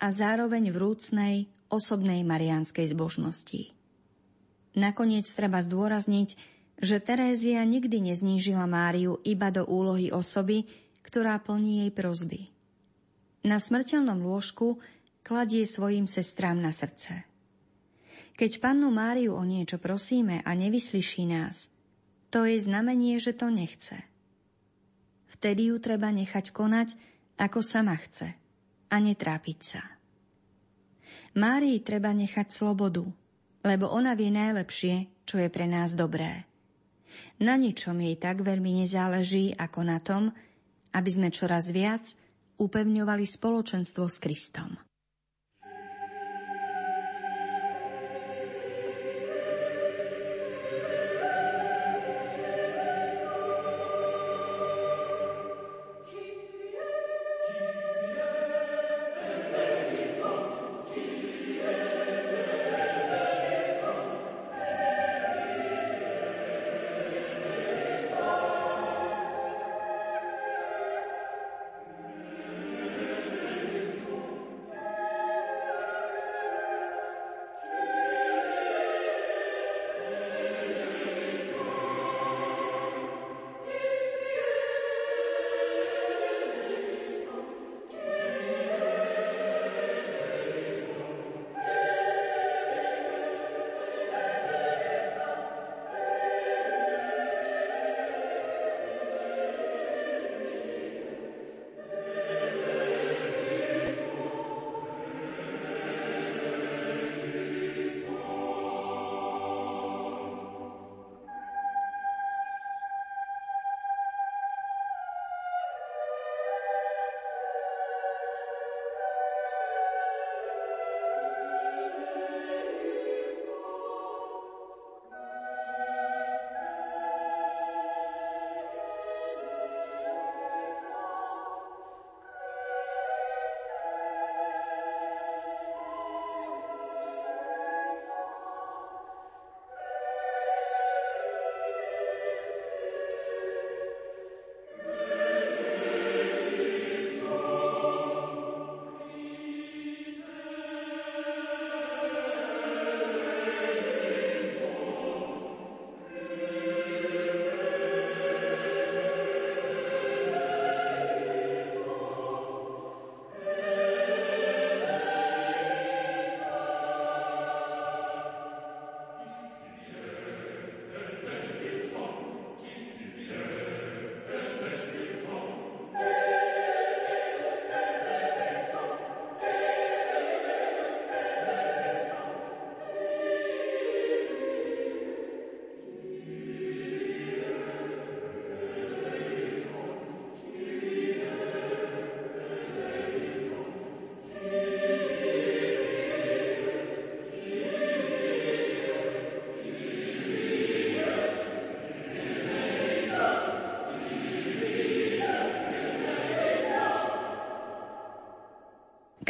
a 0.04 0.12
zároveň 0.12 0.76
vrúcnej, 0.76 1.48
osobnej 1.72 2.28
marianskej 2.28 2.92
zbožnosti. 2.92 3.72
Nakoniec 4.76 5.24
treba 5.32 5.64
zdôrazniť, 5.64 6.36
že 6.84 7.00
Terézia 7.00 7.64
nikdy 7.64 8.12
neznížila 8.12 8.68
Máriu 8.68 9.24
iba 9.24 9.56
do 9.56 9.64
úlohy 9.64 10.12
osoby, 10.12 10.68
ktorá 11.00 11.40
plní 11.40 11.88
jej 11.88 11.92
prozby. 11.96 12.52
Na 13.48 13.56
smrteľnom 13.56 14.20
lôžku 14.20 14.84
kladie 15.24 15.64
svojim 15.64 16.12
sestrám 16.12 16.60
na 16.60 16.76
srdce. 16.76 17.29
Keď 18.40 18.64
pannu 18.64 18.88
Máriu 18.88 19.36
o 19.36 19.44
niečo 19.44 19.84
prosíme 19.84 20.40
a 20.48 20.56
nevyslyší 20.56 21.28
nás, 21.28 21.68
to 22.32 22.48
je 22.48 22.56
znamenie, 22.56 23.20
že 23.20 23.36
to 23.36 23.52
nechce. 23.52 24.00
Vtedy 25.28 25.76
ju 25.76 25.78
treba 25.84 26.08
nechať 26.08 26.56
konať, 26.56 26.96
ako 27.36 27.60
sama 27.60 28.00
chce 28.00 28.32
a 28.88 28.96
netrápiť 28.96 29.60
sa. 29.60 29.84
Márii 31.36 31.84
treba 31.84 32.16
nechať 32.16 32.48
slobodu, 32.48 33.04
lebo 33.68 33.92
ona 33.92 34.16
vie 34.16 34.32
najlepšie, 34.32 35.28
čo 35.28 35.36
je 35.44 35.52
pre 35.52 35.68
nás 35.68 35.92
dobré. 35.92 36.48
Na 37.44 37.60
ničom 37.60 38.00
jej 38.00 38.16
tak 38.16 38.40
veľmi 38.40 38.88
nezáleží 38.88 39.52
ako 39.52 39.80
na 39.84 40.00
tom, 40.00 40.32
aby 40.96 41.10
sme 41.12 41.28
čoraz 41.28 41.76
viac 41.76 42.08
upevňovali 42.56 43.28
spoločenstvo 43.28 44.08
s 44.08 44.16
Kristom. 44.16 44.89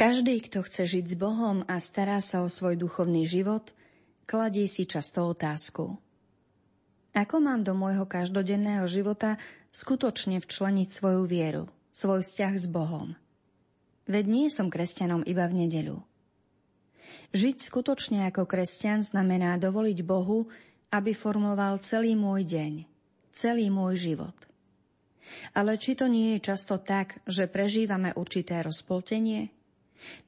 Každý, 0.09 0.41
kto 0.41 0.65
chce 0.65 0.89
žiť 0.89 1.05
s 1.05 1.15
Bohom 1.21 1.61
a 1.69 1.77
stará 1.77 2.17
sa 2.17 2.41
o 2.41 2.49
svoj 2.49 2.81
duchovný 2.81 3.29
život, 3.29 3.77
kladie 4.25 4.65
si 4.65 4.89
často 4.89 5.21
otázku. 5.21 6.01
Ako 7.13 7.37
mám 7.37 7.61
do 7.61 7.77
môjho 7.77 8.09
každodenného 8.09 8.89
života 8.89 9.37
skutočne 9.69 10.41
včleniť 10.41 10.89
svoju 10.89 11.29
vieru, 11.29 11.69
svoj 11.93 12.25
vzťah 12.25 12.53
s 12.57 12.65
Bohom? 12.65 13.13
Veď 14.09 14.25
nie 14.25 14.47
som 14.49 14.73
kresťanom 14.73 15.29
iba 15.29 15.45
v 15.45 15.69
nedeľu. 15.69 16.01
Žiť 17.37 17.69
skutočne 17.69 18.25
ako 18.33 18.49
kresťan 18.49 19.05
znamená 19.05 19.61
dovoliť 19.61 20.01
Bohu, 20.01 20.49
aby 20.89 21.13
formoval 21.13 21.85
celý 21.85 22.17
môj 22.17 22.49
deň, 22.49 22.73
celý 23.29 23.69
môj 23.69 24.09
život. 24.09 24.37
Ale 25.53 25.77
či 25.77 25.93
to 25.93 26.09
nie 26.09 26.33
je 26.41 26.49
často 26.49 26.81
tak, 26.81 27.21
že 27.29 27.45
prežívame 27.45 28.09
určité 28.17 28.57
rozpoltenie? 28.65 29.53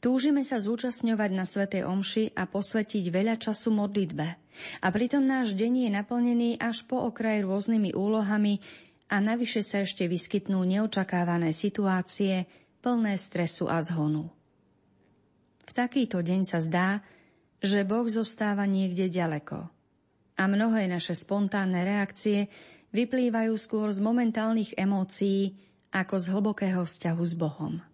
Túžime 0.04 0.44
sa 0.44 0.60
zúčastňovať 0.60 1.32
na 1.32 1.46
Svetej 1.48 1.88
Omši 1.88 2.36
a 2.36 2.48
posvetiť 2.48 3.06
veľa 3.08 3.36
času 3.40 3.72
modlitbe. 3.72 4.28
A 4.84 4.88
pritom 4.92 5.24
náš 5.24 5.56
deň 5.56 5.88
je 5.88 5.90
naplnený 5.90 6.50
až 6.60 6.84
po 6.86 7.00
okraj 7.08 7.44
rôznymi 7.48 7.96
úlohami 7.96 8.60
a 9.12 9.20
navyše 9.20 9.64
sa 9.64 9.84
ešte 9.84 10.08
vyskytnú 10.08 10.64
neočakávané 10.64 11.52
situácie 11.56 12.48
plné 12.80 13.16
stresu 13.20 13.68
a 13.72 13.80
zhonu. 13.84 14.28
V 15.68 15.72
takýto 15.72 16.20
deň 16.20 16.42
sa 16.44 16.60
zdá, 16.60 17.00
že 17.62 17.86
Boh 17.88 18.08
zostáva 18.10 18.66
niekde 18.66 19.08
ďaleko. 19.08 19.70
A 20.36 20.44
mnohé 20.50 20.90
naše 20.90 21.14
spontánne 21.14 21.86
reakcie 21.86 22.50
vyplývajú 22.92 23.54
skôr 23.56 23.94
z 23.94 24.02
momentálnych 24.02 24.76
emócií 24.76 25.56
ako 25.94 26.16
z 26.18 26.26
hlbokého 26.32 26.82
vzťahu 26.84 27.24
s 27.24 27.34
Bohom. 27.38 27.91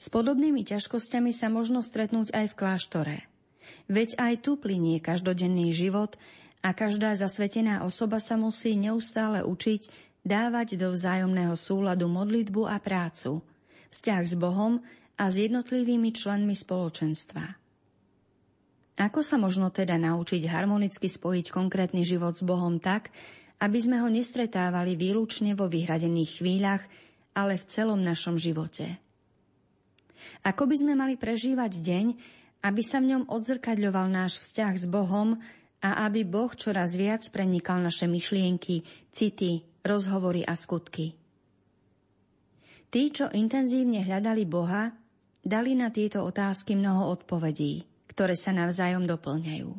S 0.00 0.08
podobnými 0.08 0.64
ťažkosťami 0.64 1.28
sa 1.36 1.52
možno 1.52 1.84
stretnúť 1.84 2.32
aj 2.32 2.56
v 2.56 2.56
kláštore. 2.56 3.16
Veď 3.84 4.16
aj 4.16 4.48
tu 4.48 4.56
plinie 4.56 4.96
každodenný 4.96 5.76
život 5.76 6.16
a 6.64 6.72
každá 6.72 7.12
zasvetená 7.12 7.84
osoba 7.84 8.16
sa 8.16 8.40
musí 8.40 8.80
neustále 8.80 9.44
učiť 9.44 9.92
dávať 10.24 10.80
do 10.80 10.88
vzájomného 10.96 11.52
súladu 11.52 12.08
modlitbu 12.08 12.64
a 12.64 12.80
prácu, 12.80 13.44
vzťah 13.92 14.22
s 14.24 14.34
Bohom 14.40 14.80
a 15.20 15.28
s 15.28 15.36
jednotlivými 15.36 16.16
členmi 16.16 16.56
spoločenstva. 16.56 17.60
Ako 19.00 19.20
sa 19.20 19.36
možno 19.36 19.68
teda 19.68 20.00
naučiť 20.00 20.48
harmonicky 20.48 21.08
spojiť 21.08 21.52
konkrétny 21.52 22.08
život 22.08 22.36
s 22.36 22.44
Bohom 22.44 22.80
tak, 22.80 23.12
aby 23.60 23.76
sme 23.76 24.00
ho 24.00 24.08
nestretávali 24.08 24.96
výlučne 24.96 25.52
vo 25.52 25.68
vyhradených 25.68 26.40
chvíľach, 26.40 26.84
ale 27.36 27.60
v 27.60 27.68
celom 27.68 28.00
našom 28.00 28.40
živote? 28.40 29.09
Ako 30.40 30.64
by 30.64 30.76
sme 30.76 30.96
mali 30.96 31.20
prežívať 31.20 31.84
deň, 31.84 32.06
aby 32.64 32.82
sa 32.84 33.00
v 33.00 33.16
ňom 33.16 33.22
odzrkadľoval 33.28 34.06
náš 34.08 34.40
vzťah 34.40 34.74
s 34.76 34.86
Bohom 34.88 35.36
a 35.80 36.04
aby 36.08 36.24
Boh 36.28 36.52
čoraz 36.52 36.96
viac 36.96 37.24
prenikal 37.32 37.80
naše 37.80 38.04
myšlienky, 38.04 38.84
city, 39.12 39.64
rozhovory 39.84 40.44
a 40.44 40.52
skutky. 40.52 41.16
Tí, 42.90 43.02
čo 43.14 43.30
intenzívne 43.32 44.02
hľadali 44.04 44.44
Boha, 44.44 44.92
dali 45.40 45.72
na 45.78 45.88
tieto 45.88 46.26
otázky 46.26 46.76
mnoho 46.76 47.08
odpovedí, 47.14 47.86
ktoré 48.10 48.36
sa 48.36 48.52
navzájom 48.52 49.08
doplňajú. 49.08 49.70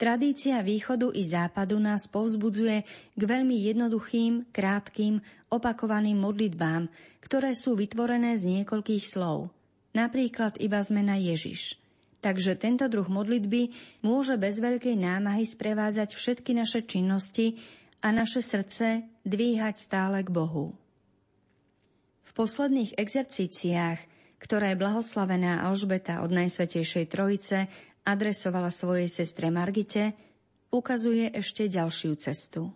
Tradícia 0.00 0.62
východu 0.64 1.12
i 1.12 1.22
západu 1.26 1.76
nás 1.76 2.08
povzbudzuje 2.08 2.78
k 3.12 3.22
veľmi 3.22 3.68
jednoduchým, 3.68 4.48
krátkým, 4.48 5.20
opakovaným 5.52 6.16
modlitbám, 6.16 6.88
ktoré 7.20 7.52
sú 7.52 7.76
vytvorené 7.76 8.34
z 8.40 8.60
niekoľkých 8.60 9.04
slov. 9.04 9.55
Napríklad 9.96 10.60
iba 10.60 10.84
zmena 10.84 11.16
Ježiš. 11.16 11.80
Takže 12.20 12.52
tento 12.60 12.84
druh 12.92 13.08
modlitby 13.08 13.72
môže 14.04 14.36
bez 14.36 14.60
veľkej 14.60 14.92
námahy 14.92 15.48
sprevádzať 15.48 16.12
všetky 16.12 16.52
naše 16.52 16.84
činnosti 16.84 17.56
a 18.04 18.12
naše 18.12 18.44
srdce 18.44 19.08
dvíhať 19.24 19.80
stále 19.80 20.20
k 20.20 20.28
Bohu. 20.28 20.76
V 22.28 22.30
posledných 22.36 22.92
exercíciách, 23.00 24.00
ktoré 24.36 24.76
blahoslavená 24.76 25.64
Alžbeta 25.64 26.20
od 26.20 26.28
Najsvetejšej 26.28 27.08
Trojice 27.08 27.72
adresovala 28.04 28.68
svojej 28.68 29.08
sestre 29.08 29.48
Margite, 29.48 30.12
ukazuje 30.68 31.32
ešte 31.32 31.72
ďalšiu 31.72 32.12
cestu. 32.20 32.68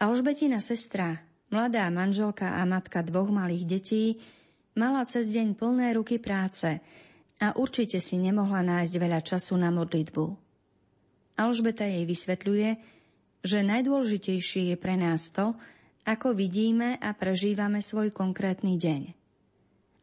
Alžbetina 0.00 0.64
sestra, 0.64 1.20
mladá 1.52 1.84
manželka 1.92 2.56
a 2.56 2.64
matka 2.64 3.04
dvoch 3.04 3.28
malých 3.28 3.64
detí, 3.68 4.04
mala 4.76 5.02
cez 5.08 5.32
deň 5.32 5.56
plné 5.56 5.96
ruky 5.96 6.20
práce 6.20 6.68
a 7.40 7.56
určite 7.56 7.98
si 7.98 8.20
nemohla 8.20 8.60
nájsť 8.62 8.94
veľa 9.00 9.20
času 9.24 9.56
na 9.56 9.72
modlitbu. 9.72 10.24
Alžbeta 11.36 11.84
jej 11.84 12.04
vysvetľuje, 12.04 12.70
že 13.44 13.58
najdôležitejšie 13.64 14.72
je 14.72 14.76
pre 14.76 14.96
nás 14.96 15.32
to, 15.32 15.56
ako 16.06 16.38
vidíme 16.38 16.96
a 17.02 17.10
prežívame 17.12 17.82
svoj 17.82 18.14
konkrétny 18.14 18.78
deň. 18.78 19.02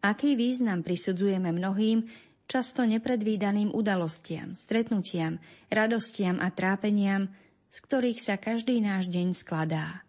Aký 0.03 0.35
význam 0.35 0.83
prisudzujeme 0.83 1.55
mnohým, 1.55 2.03
často 2.43 2.83
nepredvídaným 2.83 3.71
udalostiam, 3.71 4.59
stretnutiam, 4.59 5.39
radostiam 5.71 6.43
a 6.43 6.51
trápeniam, 6.51 7.31
z 7.71 7.77
ktorých 7.81 8.19
sa 8.19 8.35
každý 8.35 8.83
náš 8.83 9.07
deň 9.09 9.31
skladá. 9.31 10.03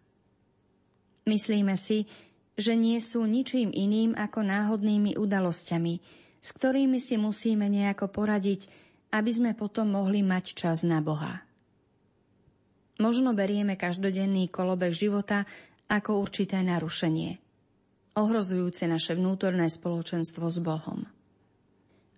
Myslíme 1.24 1.78
si, 1.78 2.04
že 2.54 2.78
nie 2.78 3.02
sú 3.02 3.26
ničím 3.26 3.74
iným 3.74 4.14
ako 4.14 4.46
náhodnými 4.46 5.18
udalosťami, 5.18 5.94
s 6.38 6.48
ktorými 6.54 7.02
si 7.02 7.18
musíme 7.18 7.66
nejako 7.66 8.12
poradiť, 8.12 8.70
aby 9.14 9.30
sme 9.30 9.52
potom 9.58 9.94
mohli 9.94 10.22
mať 10.22 10.54
čas 10.54 10.86
na 10.86 11.02
Boha. 11.02 11.42
Možno 13.02 13.34
berieme 13.34 13.74
každodenný 13.74 14.50
kolobek 14.54 14.94
života 14.94 15.46
ako 15.90 16.22
určité 16.22 16.62
narušenie, 16.62 17.42
ohrozujúce 18.14 18.86
naše 18.86 19.18
vnútorné 19.18 19.66
spoločenstvo 19.66 20.46
s 20.46 20.58
Bohom. 20.62 21.06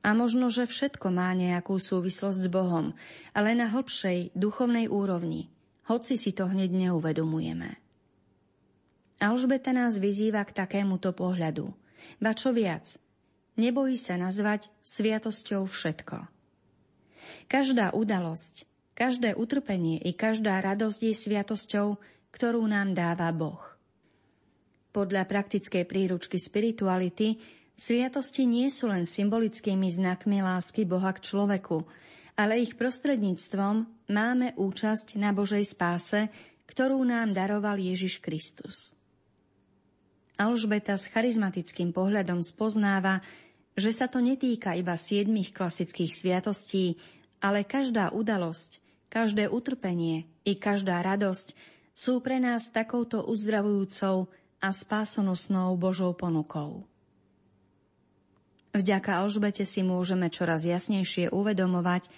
A 0.05 0.15
možno, 0.15 0.53
že 0.53 0.69
všetko 0.69 1.11
má 1.11 1.33
nejakú 1.35 1.81
súvislosť 1.81 2.39
s 2.45 2.49
Bohom, 2.53 2.95
ale 3.33 3.57
na 3.57 3.73
hlbšej 3.73 4.37
duchovnej 4.37 4.87
úrovni, 4.87 5.51
hoci 5.89 6.15
si 6.21 6.31
to 6.37 6.47
hneď 6.47 6.71
neuvedomujeme. 6.71 7.86
Alžbeta 9.17 9.73
nás 9.73 9.97
vyzýva 9.97 10.45
k 10.45 10.53
takémuto 10.53 11.17
pohľadu. 11.17 11.73
Ba 12.21 12.37
čo 12.37 12.53
viac, 12.53 13.01
nebojí 13.57 13.97
sa 13.97 14.21
nazvať 14.21 14.69
sviatosťou 14.85 15.65
všetko. 15.65 16.29
Každá 17.49 17.97
udalosť, 17.97 18.69
každé 18.93 19.35
utrpenie 19.35 19.99
i 20.05 20.13
každá 20.13 20.61
radosť 20.63 21.01
je 21.11 21.15
sviatosťou, 21.17 21.87
ktorú 22.31 22.63
nám 22.69 22.93
dáva 22.93 23.33
Boh. 23.33 23.61
Podľa 24.93 25.29
praktickej 25.29 25.85
príručky 25.85 26.41
spirituality 26.41 27.37
Sviatosti 27.77 28.49
nie 28.49 28.73
sú 28.73 28.89
len 28.89 29.05
symbolickými 29.05 29.93
znakmi 29.93 30.41
lásky 30.41 30.89
Boha 30.89 31.13
k 31.13 31.21
človeku, 31.21 31.85
ale 32.33 32.65
ich 32.65 32.73
prostredníctvom 32.73 34.09
máme 34.09 34.57
účasť 34.57 35.21
na 35.21 35.37
Božej 35.37 35.61
spáse, 35.61 36.33
ktorú 36.65 37.05
nám 37.05 37.37
daroval 37.37 37.77
Ježiš 37.77 38.25
Kristus. 38.25 38.96
Alžbeta 40.37 41.01
s 41.01 41.09
charizmatickým 41.09 41.97
pohľadom 41.97 42.45
spoznáva, 42.45 43.25
že 43.77 43.93
sa 43.93 44.09
to 44.09 44.21
netýka 44.21 44.77
iba 44.77 44.97
siedmých 44.97 45.53
klasických 45.53 46.13
sviatostí, 46.13 46.97
ale 47.41 47.65
každá 47.65 48.13
udalosť, 48.13 48.81
každé 49.09 49.49
utrpenie 49.49 50.29
i 50.45 50.57
každá 50.57 51.01
radosť 51.05 51.57
sú 51.97 52.21
pre 52.21 52.37
nás 52.37 52.69
takouto 52.69 53.25
uzdravujúcou 53.25 54.29
a 54.61 54.69
spásonosnou 54.73 55.77
Božou 55.81 56.13
ponukou. 56.13 56.85
Vďaka 58.77 59.25
Alžbete 59.25 59.65
si 59.65 59.81
môžeme 59.81 60.29
čoraz 60.29 60.69
jasnejšie 60.69 61.33
uvedomovať, 61.33 62.13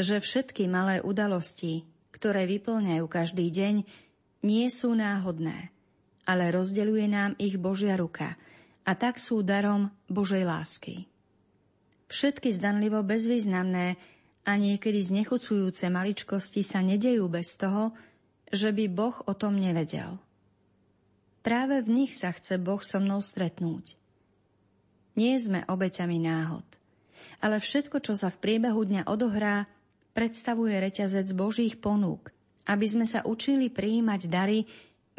že 0.00 0.16
všetky 0.16 0.64
malé 0.64 1.04
udalosti, 1.04 1.84
ktoré 2.08 2.48
vyplňajú 2.48 3.04
každý 3.04 3.52
deň, 3.52 3.84
nie 4.40 4.66
sú 4.72 4.96
náhodné, 4.96 5.68
ale 6.30 6.54
rozdeľuje 6.54 7.06
nám 7.10 7.34
ich 7.42 7.58
Božia 7.58 7.98
ruka 7.98 8.38
a 8.86 8.94
tak 8.94 9.18
sú 9.18 9.42
darom 9.42 9.90
Božej 10.06 10.46
lásky. 10.46 11.10
Všetky 12.06 12.54
zdanlivo 12.54 13.02
bezvýznamné 13.02 13.98
a 14.46 14.52
niekedy 14.54 15.02
znechucujúce 15.02 15.90
maličkosti 15.90 16.62
sa 16.62 16.86
nedejú 16.86 17.26
bez 17.26 17.58
toho, 17.58 17.90
že 18.50 18.70
by 18.70 18.86
Boh 18.86 19.16
o 19.26 19.34
tom 19.34 19.58
nevedel. 19.58 20.22
Práve 21.42 21.82
v 21.82 22.04
nich 22.04 22.12
sa 22.14 22.30
chce 22.30 22.62
Boh 22.62 22.82
so 22.82 23.02
mnou 23.02 23.18
stretnúť. 23.18 23.98
Nie 25.18 25.34
sme 25.38 25.66
obeťami 25.66 26.18
náhod. 26.22 26.66
Ale 27.40 27.58
všetko, 27.58 28.00
čo 28.04 28.14
sa 28.14 28.28
v 28.30 28.40
priebehu 28.40 28.86
dňa 28.86 29.08
odohrá, 29.08 29.66
predstavuje 30.12 30.76
reťazec 30.76 31.32
Božích 31.32 31.78
ponúk, 31.80 32.32
aby 32.68 32.86
sme 32.86 33.06
sa 33.08 33.24
učili 33.24 33.72
prijímať 33.72 34.20
dary 34.28 34.68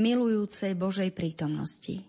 milujúcej 0.01 0.73
Božej 0.73 1.13
prítomnosti. 1.13 2.01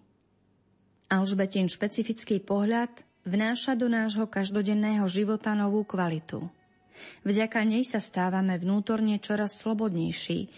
Alžbetin 1.12 1.68
špecifický 1.68 2.40
pohľad 2.40 2.88
vnáša 3.28 3.76
do 3.76 3.92
nášho 3.92 4.24
každodenného 4.24 5.04
života 5.12 5.52
novú 5.52 5.84
kvalitu. 5.84 6.48
Vďaka 7.28 7.60
nej 7.68 7.84
sa 7.84 8.00
stávame 8.00 8.56
vnútorne 8.56 9.20
čoraz 9.20 9.60
slobodnejší, 9.60 10.48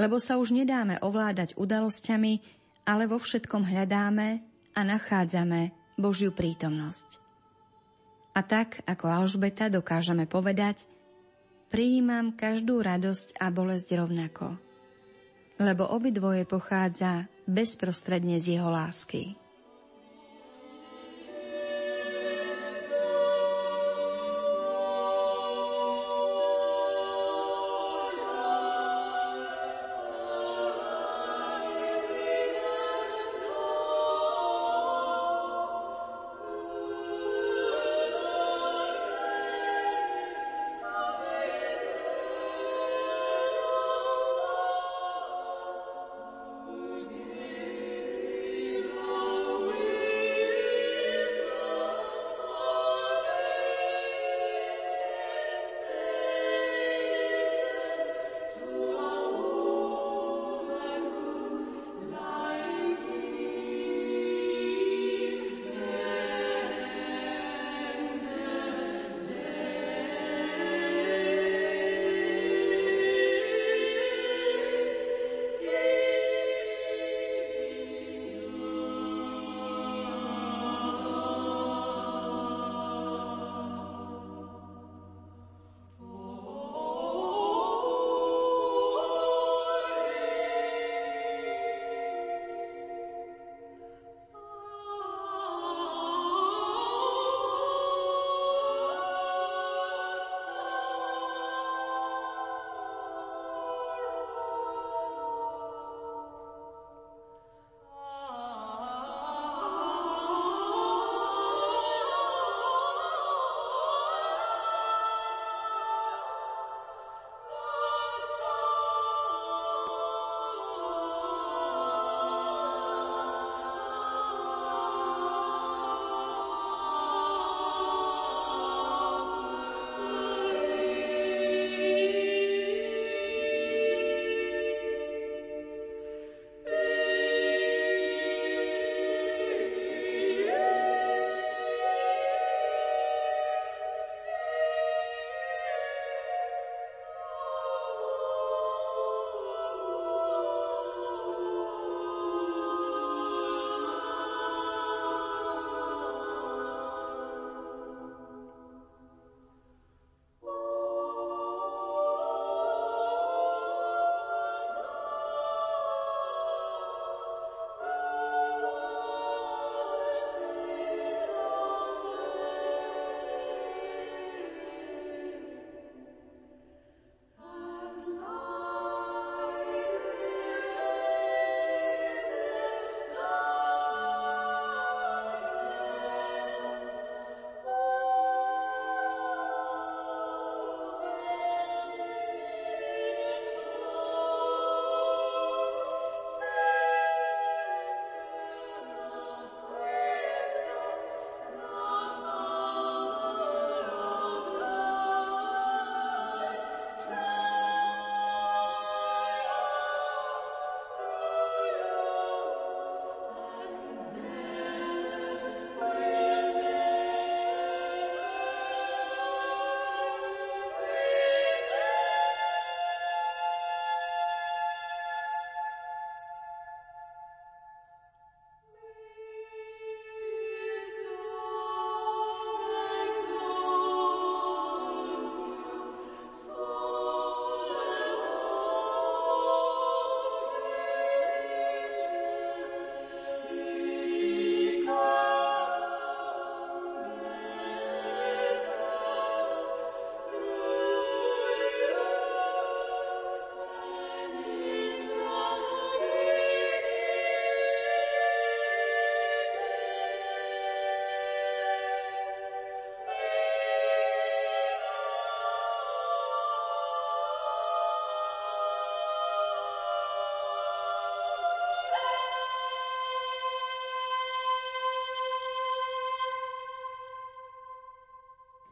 lebo 0.00 0.16
sa 0.16 0.40
už 0.40 0.56
nedáme 0.56 0.96
ovládať 1.04 1.60
udalosťami, 1.60 2.40
ale 2.88 3.04
vo 3.04 3.20
všetkom 3.20 3.68
hľadáme 3.68 4.40
a 4.72 4.80
nachádzame 4.80 5.76
Božiu 6.00 6.32
prítomnosť. 6.32 7.20
A 8.38 8.40
tak, 8.46 8.80
ako 8.86 9.10
Alžbeta, 9.10 9.66
dokážeme 9.66 10.30
povedať, 10.30 10.86
prijímam 11.68 12.32
každú 12.32 12.78
radosť 12.80 13.34
a 13.42 13.50
bolesť 13.50 13.98
rovnako, 13.98 14.56
lebo 15.58 15.90
obidvoje 15.90 16.46
pochádza 16.46 17.26
bezprostredne 17.46 18.38
z 18.40 18.58
jeho 18.58 18.70
lásky. 18.70 19.47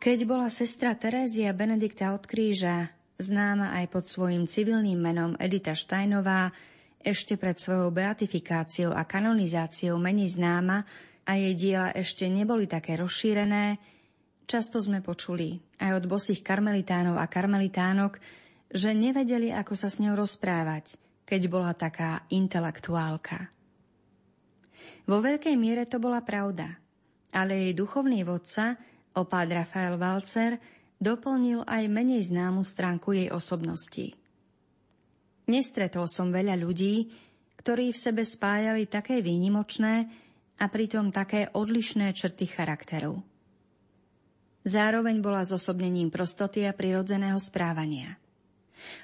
Keď 0.07 0.23
bola 0.23 0.47
sestra 0.47 0.95
Terézia 0.95 1.51
Benedikta 1.51 2.15
od 2.15 2.31
kríža, 2.31 2.95
známa 3.19 3.75
aj 3.75 3.91
pod 3.91 4.07
svojim 4.07 4.47
civilným 4.47 4.95
menom 4.95 5.35
Edita 5.35 5.75
Štajnová, 5.75 6.55
ešte 7.03 7.35
pred 7.35 7.59
svojou 7.59 7.91
beatifikáciou 7.91 8.95
a 8.95 9.03
kanonizáciou 9.03 9.99
menej 9.99 10.39
známa, 10.39 10.87
a 11.27 11.35
jej 11.35 11.59
diela 11.59 11.91
ešte 11.91 12.31
neboli 12.31 12.71
také 12.71 12.95
rozšírené, 12.95 13.83
často 14.47 14.79
sme 14.79 15.03
počuli 15.03 15.59
aj 15.83 15.99
od 15.99 16.05
bosých 16.07 16.39
karmelitánov 16.39 17.19
a 17.19 17.27
karmelitánok, 17.27 18.23
že 18.71 18.95
nevedeli, 18.95 19.51
ako 19.51 19.75
sa 19.75 19.91
s 19.91 19.99
ňou 19.99 20.15
rozprávať, 20.15 20.95
keď 21.27 21.51
bola 21.51 21.75
taká 21.75 22.23
intelektuálka. 22.31 23.51
Vo 25.11 25.19
veľkej 25.19 25.59
miere 25.59 25.83
to 25.91 25.99
bola 25.99 26.23
pravda, 26.23 26.79
ale 27.35 27.59
jej 27.59 27.75
duchovný 27.75 28.23
vodca, 28.23 28.79
opád 29.17 29.49
Rafael 29.65 29.97
Valcer, 29.97 30.61
doplnil 31.01 31.65
aj 31.65 31.89
menej 31.89 32.29
známu 32.29 32.61
stránku 32.61 33.17
jej 33.17 33.29
osobnosti. 33.33 34.13
Nestretol 35.49 36.05
som 36.07 36.29
veľa 36.29 36.59
ľudí, 36.59 37.09
ktorí 37.61 37.91
v 37.91 37.99
sebe 37.99 38.23
spájali 38.23 38.87
také 38.87 39.25
výnimočné 39.25 40.07
a 40.57 40.65
pritom 40.71 41.13
také 41.13 41.49
odlišné 41.53 42.13
črty 42.15 42.47
charakteru. 42.49 43.21
Zároveň 44.67 45.23
bola 45.23 45.47
zosobnením 45.47 46.11
prostoty 46.11 46.67
a 46.67 46.75
prirodzeného 46.75 47.39
správania. 47.39 48.19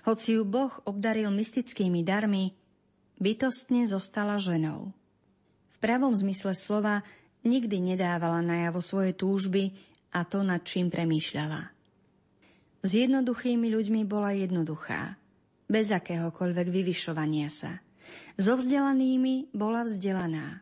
Hoci 0.02 0.34
ju 0.38 0.42
Boh 0.42 0.74
obdaril 0.82 1.30
mystickými 1.30 2.02
darmi, 2.02 2.50
bytostne 3.22 3.86
zostala 3.86 4.42
ženou. 4.42 4.90
V 5.70 5.76
pravom 5.78 6.14
zmysle 6.14 6.58
slova 6.58 7.06
nikdy 7.46 7.94
nedávala 7.94 8.42
najavo 8.42 8.82
svoje 8.82 9.14
túžby 9.14 9.74
a 10.12 10.20
to, 10.28 10.44
nad 10.44 10.60
čím 10.62 10.92
premýšľala. 10.92 11.72
S 12.82 12.90
jednoduchými 12.92 13.72
ľuďmi 13.72 14.02
bola 14.04 14.36
jednoduchá, 14.36 15.16
bez 15.70 15.88
akéhokoľvek 15.88 16.68
vyvyšovania 16.68 17.48
sa. 17.48 17.80
So 18.36 18.58
vzdelanými 18.58 19.54
bola 19.56 19.88
vzdelaná, 19.88 20.60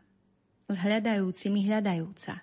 s 0.71 0.75
hľadajúcimi 0.79 1.67
hľadajúca. 1.67 2.39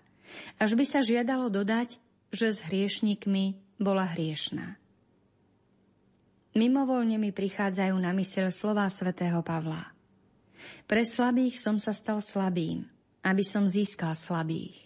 Až 0.60 0.70
by 0.76 0.84
sa 0.84 1.00
žiadalo 1.00 1.48
dodať, 1.48 1.96
že 2.28 2.52
s 2.52 2.60
hriešnikmi 2.68 3.56
bola 3.80 4.04
hriešná. 4.12 4.76
Mimovoľne 6.58 7.16
mi 7.16 7.30
prichádzajú 7.32 7.96
na 7.96 8.12
myseľ 8.12 8.52
slová 8.52 8.84
svätého 8.90 9.40
Pavla. 9.40 9.94
Pre 10.90 11.02
slabých 11.06 11.56
som 11.56 11.78
sa 11.78 11.94
stal 11.94 12.18
slabým, 12.18 12.84
aby 13.22 13.44
som 13.46 13.70
získal 13.70 14.18
slabých. 14.18 14.76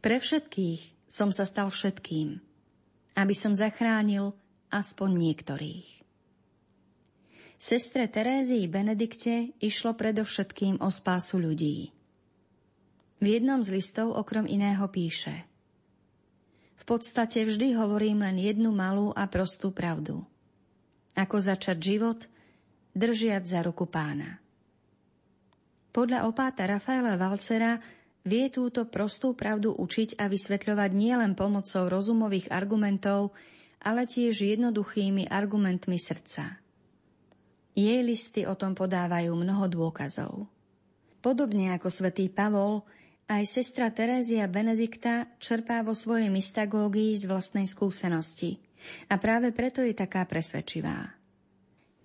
Pre 0.00 0.16
všetkých 0.18 1.01
som 1.12 1.28
sa 1.28 1.44
stal 1.44 1.68
všetkým, 1.68 2.40
aby 3.20 3.34
som 3.36 3.52
zachránil 3.52 4.32
aspoň 4.72 5.10
niektorých. 5.12 5.88
Sestre 7.60 8.08
Terézii 8.08 8.64
Benedikte 8.64 9.52
išlo 9.60 9.92
predovšetkým 9.92 10.80
o 10.80 10.88
spásu 10.88 11.36
ľudí. 11.36 11.92
V 13.20 13.26
jednom 13.28 13.60
z 13.60 13.76
listov 13.76 14.16
okrem 14.16 14.48
iného 14.48 14.88
píše– 14.88 15.44
v 16.82 16.98
podstate 16.98 17.46
vždy 17.46 17.78
hovorím 17.78 18.26
len 18.26 18.42
jednu 18.42 18.74
malú 18.74 19.14
a 19.14 19.30
prostú 19.30 19.70
pravdu. 19.70 20.26
Ako 21.14 21.38
začať 21.38 21.78
život, 21.78 22.26
držiať 22.98 23.46
za 23.46 23.62
ruku 23.62 23.86
pána. 23.86 24.42
Podľa 25.94 26.26
opáta 26.26 26.66
Rafaela 26.66 27.14
Valcera 27.14 27.78
vie 28.22 28.46
túto 28.50 28.86
prostú 28.86 29.34
pravdu 29.34 29.74
učiť 29.74 30.18
a 30.18 30.30
vysvetľovať 30.30 30.90
nielen 30.94 31.32
pomocou 31.34 31.90
rozumových 31.90 32.50
argumentov, 32.50 33.34
ale 33.82 34.06
tiež 34.06 34.46
jednoduchými 34.46 35.26
argumentmi 35.26 35.98
srdca. 35.98 36.62
Jej 37.72 38.00
listy 38.04 38.46
o 38.46 38.54
tom 38.54 38.76
podávajú 38.78 39.32
mnoho 39.32 39.66
dôkazov. 39.66 40.46
Podobne 41.22 41.74
ako 41.74 41.88
svätý 41.88 42.28
Pavol, 42.28 42.84
aj 43.30 43.42
sestra 43.48 43.88
Terézia 43.88 44.44
Benedikta 44.50 45.30
čerpá 45.40 45.80
vo 45.80 45.96
svojej 45.96 46.28
mystagógii 46.28 47.16
z 47.16 47.24
vlastnej 47.30 47.64
skúsenosti 47.64 48.60
a 49.08 49.16
práve 49.16 49.54
preto 49.54 49.80
je 49.80 49.94
taká 49.94 50.26
presvedčivá. 50.26 51.16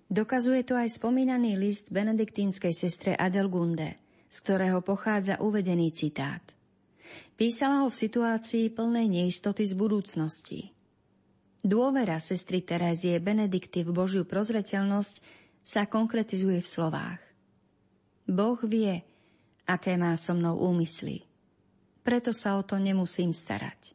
Dokazuje 0.08 0.64
to 0.64 0.72
aj 0.72 0.88
spomínaný 0.96 1.60
list 1.60 1.92
benediktínskej 1.92 2.72
sestre 2.72 3.12
Adelgunde, 3.12 4.07
z 4.28 4.36
ktorého 4.44 4.84
pochádza 4.84 5.40
uvedený 5.40 5.92
citát. 5.92 6.44
Písala 7.34 7.84
ho 7.84 7.88
v 7.88 7.96
situácii 7.96 8.68
plnej 8.70 9.08
neistoty 9.08 9.64
z 9.64 9.72
budúcnosti. 9.72 10.60
Dôvera 11.64 12.20
sestry 12.22 12.62
Terézie 12.62 13.18
Benedikty 13.18 13.82
v 13.82 13.90
Božiu 13.90 14.22
prozreteľnosť 14.28 15.14
sa 15.64 15.88
konkretizuje 15.88 16.62
v 16.62 16.68
slovách. 16.68 17.20
Boh 18.28 18.60
vie, 18.64 19.00
aké 19.64 19.96
má 19.96 20.14
so 20.14 20.36
mnou 20.36 20.60
úmysly. 20.60 21.24
Preto 22.04 22.32
sa 22.32 22.56
o 22.56 22.62
to 22.64 22.80
nemusím 22.80 23.36
starať. 23.36 23.92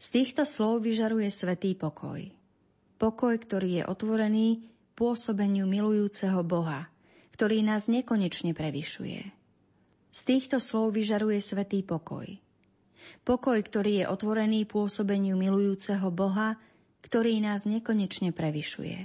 Z 0.00 0.06
týchto 0.12 0.48
slov 0.48 0.84
vyžaruje 0.84 1.28
svetý 1.28 1.76
pokoj. 1.76 2.24
Pokoj, 3.00 3.34
ktorý 3.36 3.80
je 3.80 3.84
otvorený 3.84 4.48
pôsobeniu 4.92 5.64
milujúceho 5.64 6.44
Boha, 6.44 6.92
ktorý 7.32 7.64
nás 7.64 7.88
nekonečne 7.88 8.52
prevyšuje. 8.52 9.39
Z 10.10 10.20
týchto 10.26 10.58
slov 10.58 10.98
vyžaruje 10.98 11.38
svetý 11.38 11.86
pokoj. 11.86 12.26
Pokoj, 13.22 13.58
ktorý 13.62 14.02
je 14.02 14.10
otvorený 14.10 14.66
pôsobeniu 14.66 15.38
milujúceho 15.38 16.10
Boha, 16.10 16.58
ktorý 17.00 17.38
nás 17.38 17.64
nekonečne 17.64 18.34
prevyšuje. 18.34 18.98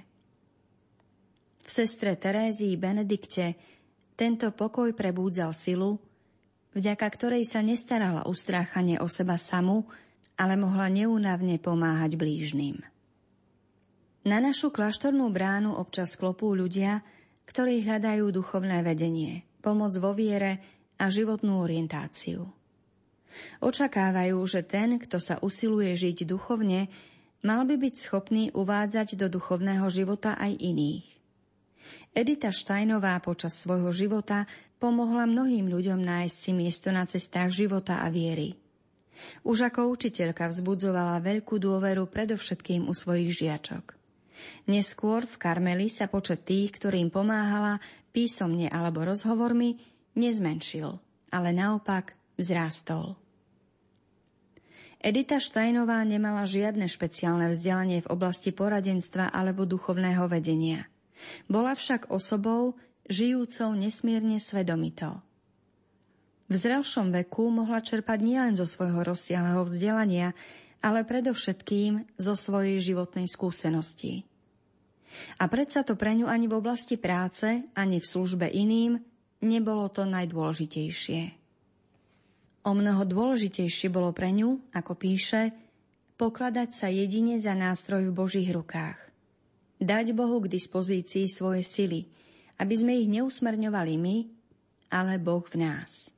V 1.66 1.70
sestre 1.70 2.14
Terézii 2.14 2.78
Benedikte 2.78 3.58
tento 4.14 4.54
pokoj 4.54 4.94
prebúdzal 4.94 5.54
silu, 5.54 5.98
vďaka 6.78 7.08
ktorej 7.10 7.44
sa 7.50 7.66
nestarala 7.66 8.30
ustráchanie 8.30 9.02
o 9.02 9.10
seba 9.10 9.38
samu, 9.38 9.90
ale 10.36 10.60
mohla 10.60 10.92
neúnavne 10.92 11.58
pomáhať 11.58 12.20
blížnym. 12.20 12.84
Na 14.26 14.42
našu 14.42 14.74
kláštornú 14.74 15.30
bránu 15.30 15.78
občas 15.78 16.18
klopú 16.18 16.58
ľudia, 16.58 17.06
ktorí 17.46 17.86
hľadajú 17.86 18.26
duchovné 18.34 18.82
vedenie, 18.82 19.46
pomoc 19.62 19.94
vo 20.02 20.18
viere 20.18 20.75
a 20.96 21.12
životnú 21.12 21.62
orientáciu. 21.64 22.48
Očakávajú, 23.60 24.40
že 24.48 24.64
ten, 24.64 24.96
kto 24.96 25.20
sa 25.20 25.36
usiluje 25.44 25.92
žiť 25.96 26.24
duchovne, 26.24 26.88
mal 27.44 27.68
by 27.68 27.76
byť 27.76 27.96
schopný 28.00 28.44
uvádzať 28.56 29.20
do 29.20 29.28
duchovného 29.28 29.86
života 29.92 30.40
aj 30.40 30.56
iných. 30.56 31.06
Edita 32.16 32.50
Štajnová 32.50 33.20
počas 33.20 33.60
svojho 33.60 33.92
života 33.92 34.48
pomohla 34.80 35.28
mnohým 35.28 35.68
ľuďom 35.68 36.00
nájsť 36.00 36.36
si 36.36 36.52
miesto 36.56 36.90
na 36.96 37.04
cestách 37.04 37.52
života 37.52 38.00
a 38.00 38.08
viery. 38.08 38.56
Už 39.48 39.68
ako 39.68 39.96
učiteľka 39.96 40.52
vzbudzovala 40.52 41.24
veľkú 41.24 41.56
dôveru 41.56 42.08
predovšetkým 42.12 42.88
u 42.88 42.94
svojich 42.96 43.32
žiačok. 43.32 43.96
Neskôr 44.68 45.24
v 45.24 45.36
Karmeli 45.40 45.88
sa 45.88 46.12
počet 46.12 46.44
tých, 46.44 46.76
ktorým 46.76 47.08
pomáhala 47.08 47.80
písomne 48.12 48.68
alebo 48.68 49.08
rozhovormi, 49.08 49.80
nezmenšil, 50.18 50.98
ale 51.30 51.50
naopak 51.54 52.16
vzrástol. 52.40 53.16
Edita 55.00 55.38
Štajnová 55.38 56.02
nemala 56.02 56.50
žiadne 56.50 56.90
špeciálne 56.90 57.54
vzdelanie 57.54 58.02
v 58.02 58.10
oblasti 58.10 58.50
poradenstva 58.50 59.30
alebo 59.30 59.70
duchovného 59.70 60.26
vedenia– 60.26 60.90
bola 61.48 61.74
však 61.74 62.12
osobou, 62.12 62.78
žijúcou 63.06 63.74
nesmierne 63.78 64.42
svedomito. 64.42 65.22
V 66.46 66.54
zrelšom 66.54 67.10
veku 67.10 67.50
mohla 67.50 67.82
čerpať 67.82 68.20
nielen 68.22 68.54
zo 68.54 68.70
svojho 68.70 69.02
rozsiahleho 69.02 69.66
vzdelania, 69.66 70.38
ale 70.86 71.02
predovšetkým 71.02 72.22
zo 72.22 72.38
svojej 72.38 72.78
životnej 72.78 73.26
skúsenosti. 73.26 74.22
A 75.42 75.48
predsa 75.50 75.82
to 75.82 75.98
pre 75.98 76.14
ňu 76.14 76.30
ani 76.30 76.46
v 76.46 76.60
oblasti 76.60 77.00
práce, 77.00 77.66
ani 77.74 77.98
v 77.98 78.06
službe 78.06 78.46
iným 78.46 79.02
nebolo 79.46 79.88
to 79.94 80.10
najdôležitejšie. 80.10 81.22
O 82.66 82.72
mnoho 82.74 83.06
dôležitejšie 83.06 83.94
bolo 83.94 84.10
pre 84.10 84.34
ňu, 84.34 84.74
ako 84.74 84.98
píše, 84.98 85.54
pokladať 86.18 86.70
sa 86.74 86.88
jedine 86.90 87.38
za 87.38 87.54
nástroj 87.54 88.10
v 88.10 88.18
Božích 88.18 88.50
rukách 88.50 89.06
dať 89.80 90.16
Bohu 90.16 90.40
k 90.44 90.52
dispozícii 90.52 91.28
svoje 91.28 91.64
sily, 91.66 92.08
aby 92.60 92.74
sme 92.76 92.96
ich 92.96 93.12
neusmerňovali 93.12 93.94
my, 94.00 94.18
ale 94.92 95.20
Boh 95.20 95.44
v 95.44 95.56
nás. 95.60 96.15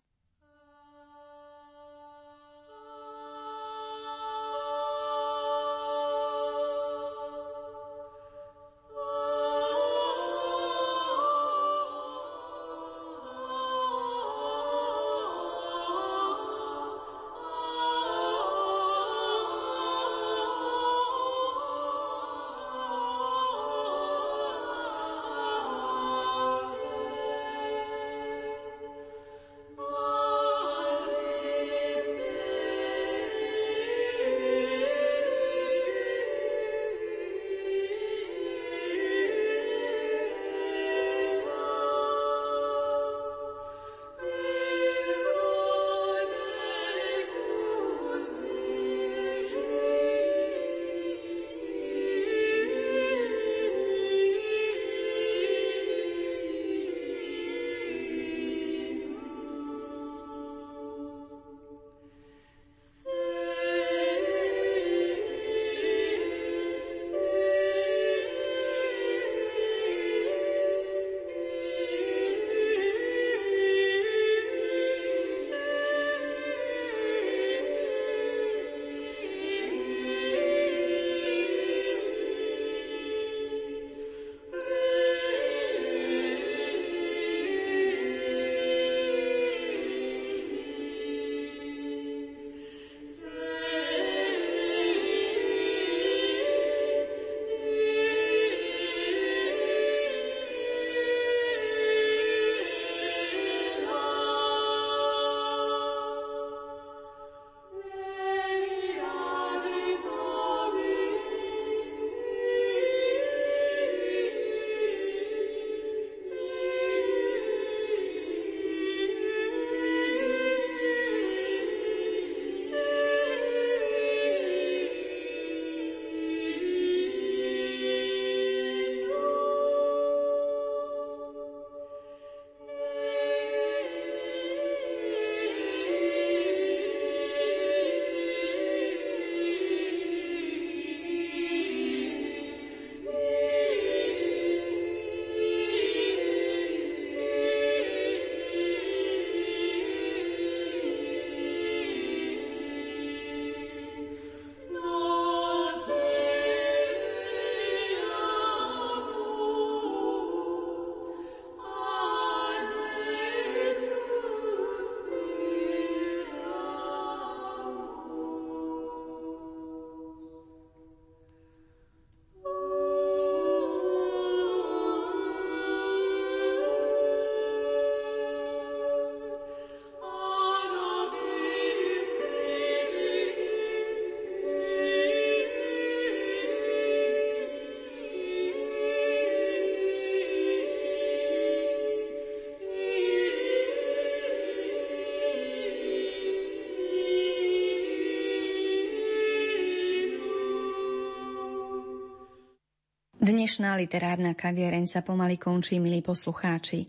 Dnešná 203.28 203.76
literárna 203.76 204.32
kaviereň 204.40 204.88
sa 204.88 205.04
pomaly 205.04 205.36
končí, 205.36 205.84
milí 205.84 206.00
poslucháči. 206.00 206.88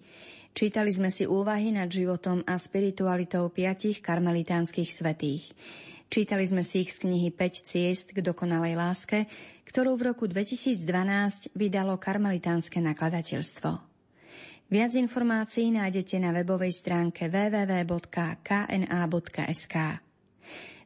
Čítali 0.54 0.94
sme 0.94 1.10
si 1.10 1.26
úvahy 1.26 1.74
nad 1.74 1.90
životom 1.90 2.46
a 2.46 2.54
spiritualitou 2.54 3.50
piatich 3.50 3.98
karmelitánskych 3.98 4.86
svetých. 4.86 5.50
Čítali 6.06 6.46
sme 6.46 6.62
si 6.62 6.86
ich 6.86 6.94
z 6.94 7.10
knihy 7.10 7.34
5 7.34 7.66
ciest 7.66 8.14
k 8.14 8.22
dokonalej 8.22 8.78
láske, 8.78 9.26
ktorú 9.66 9.98
v 9.98 10.14
roku 10.14 10.30
2012 10.30 11.58
vydalo 11.58 11.98
karmelitánske 11.98 12.78
nakladateľstvo. 12.86 13.70
Viac 14.70 14.92
informácií 14.94 15.74
nájdete 15.74 16.22
na 16.22 16.30
webovej 16.30 16.70
stránke 16.70 17.26
www.kna.sk. 17.26 17.98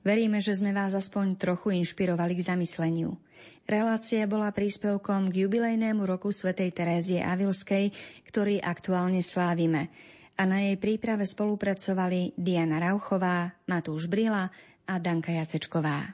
Veríme, 0.03 0.43
že 0.43 0.59
sme 0.59 0.75
vás 0.75 0.93
aspoň 0.95 1.39
trochu 1.39 1.75
inšpirovali 1.79 2.35
k 2.39 2.47
zamysleniu– 2.55 3.15
Relácia 3.63 4.27
bola 4.27 4.51
príspevkom 4.51 5.31
k 5.31 5.47
jubilejnému 5.47 6.03
roku 6.03 6.35
svätej 6.35 6.75
Terézie 6.75 7.23
Avilskej, 7.23 7.95
ktorý 8.27 8.59
aktuálne 8.59 9.23
slávime. 9.23 9.87
A 10.35 10.43
na 10.49 10.67
jej 10.67 10.75
príprave 10.81 11.23
spolupracovali 11.29 12.35
Diana 12.35 12.83
Rauchová, 12.83 13.55
Matúš 13.71 14.11
Brila 14.11 14.51
a 14.83 14.95
Danka 14.99 15.31
Jacečková. 15.31 16.11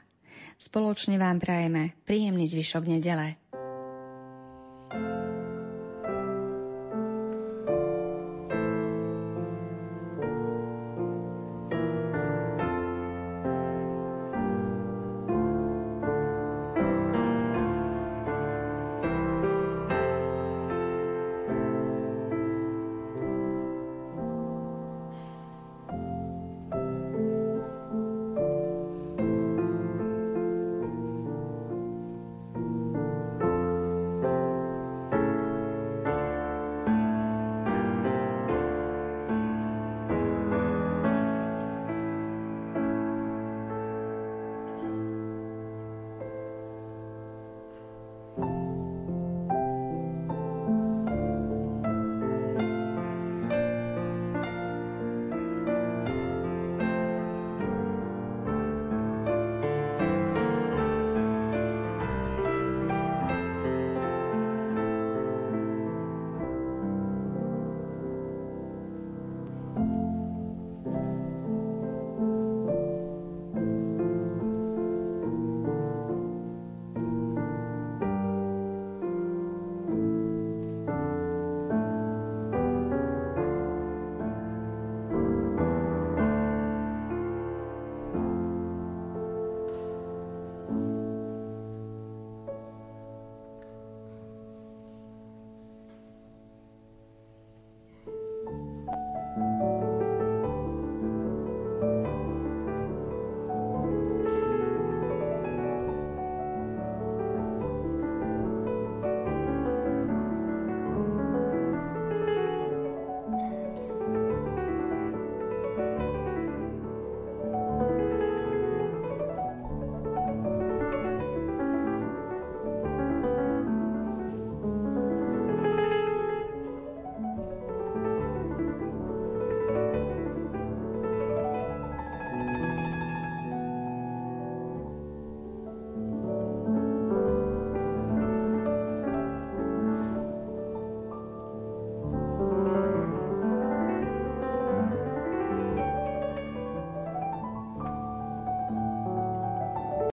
Spoločne 0.59 1.17
vám 1.17 1.41
prajeme 1.41 1.97
príjemný 2.05 2.45
zvyšok 2.45 2.83
nedele. 2.85 3.48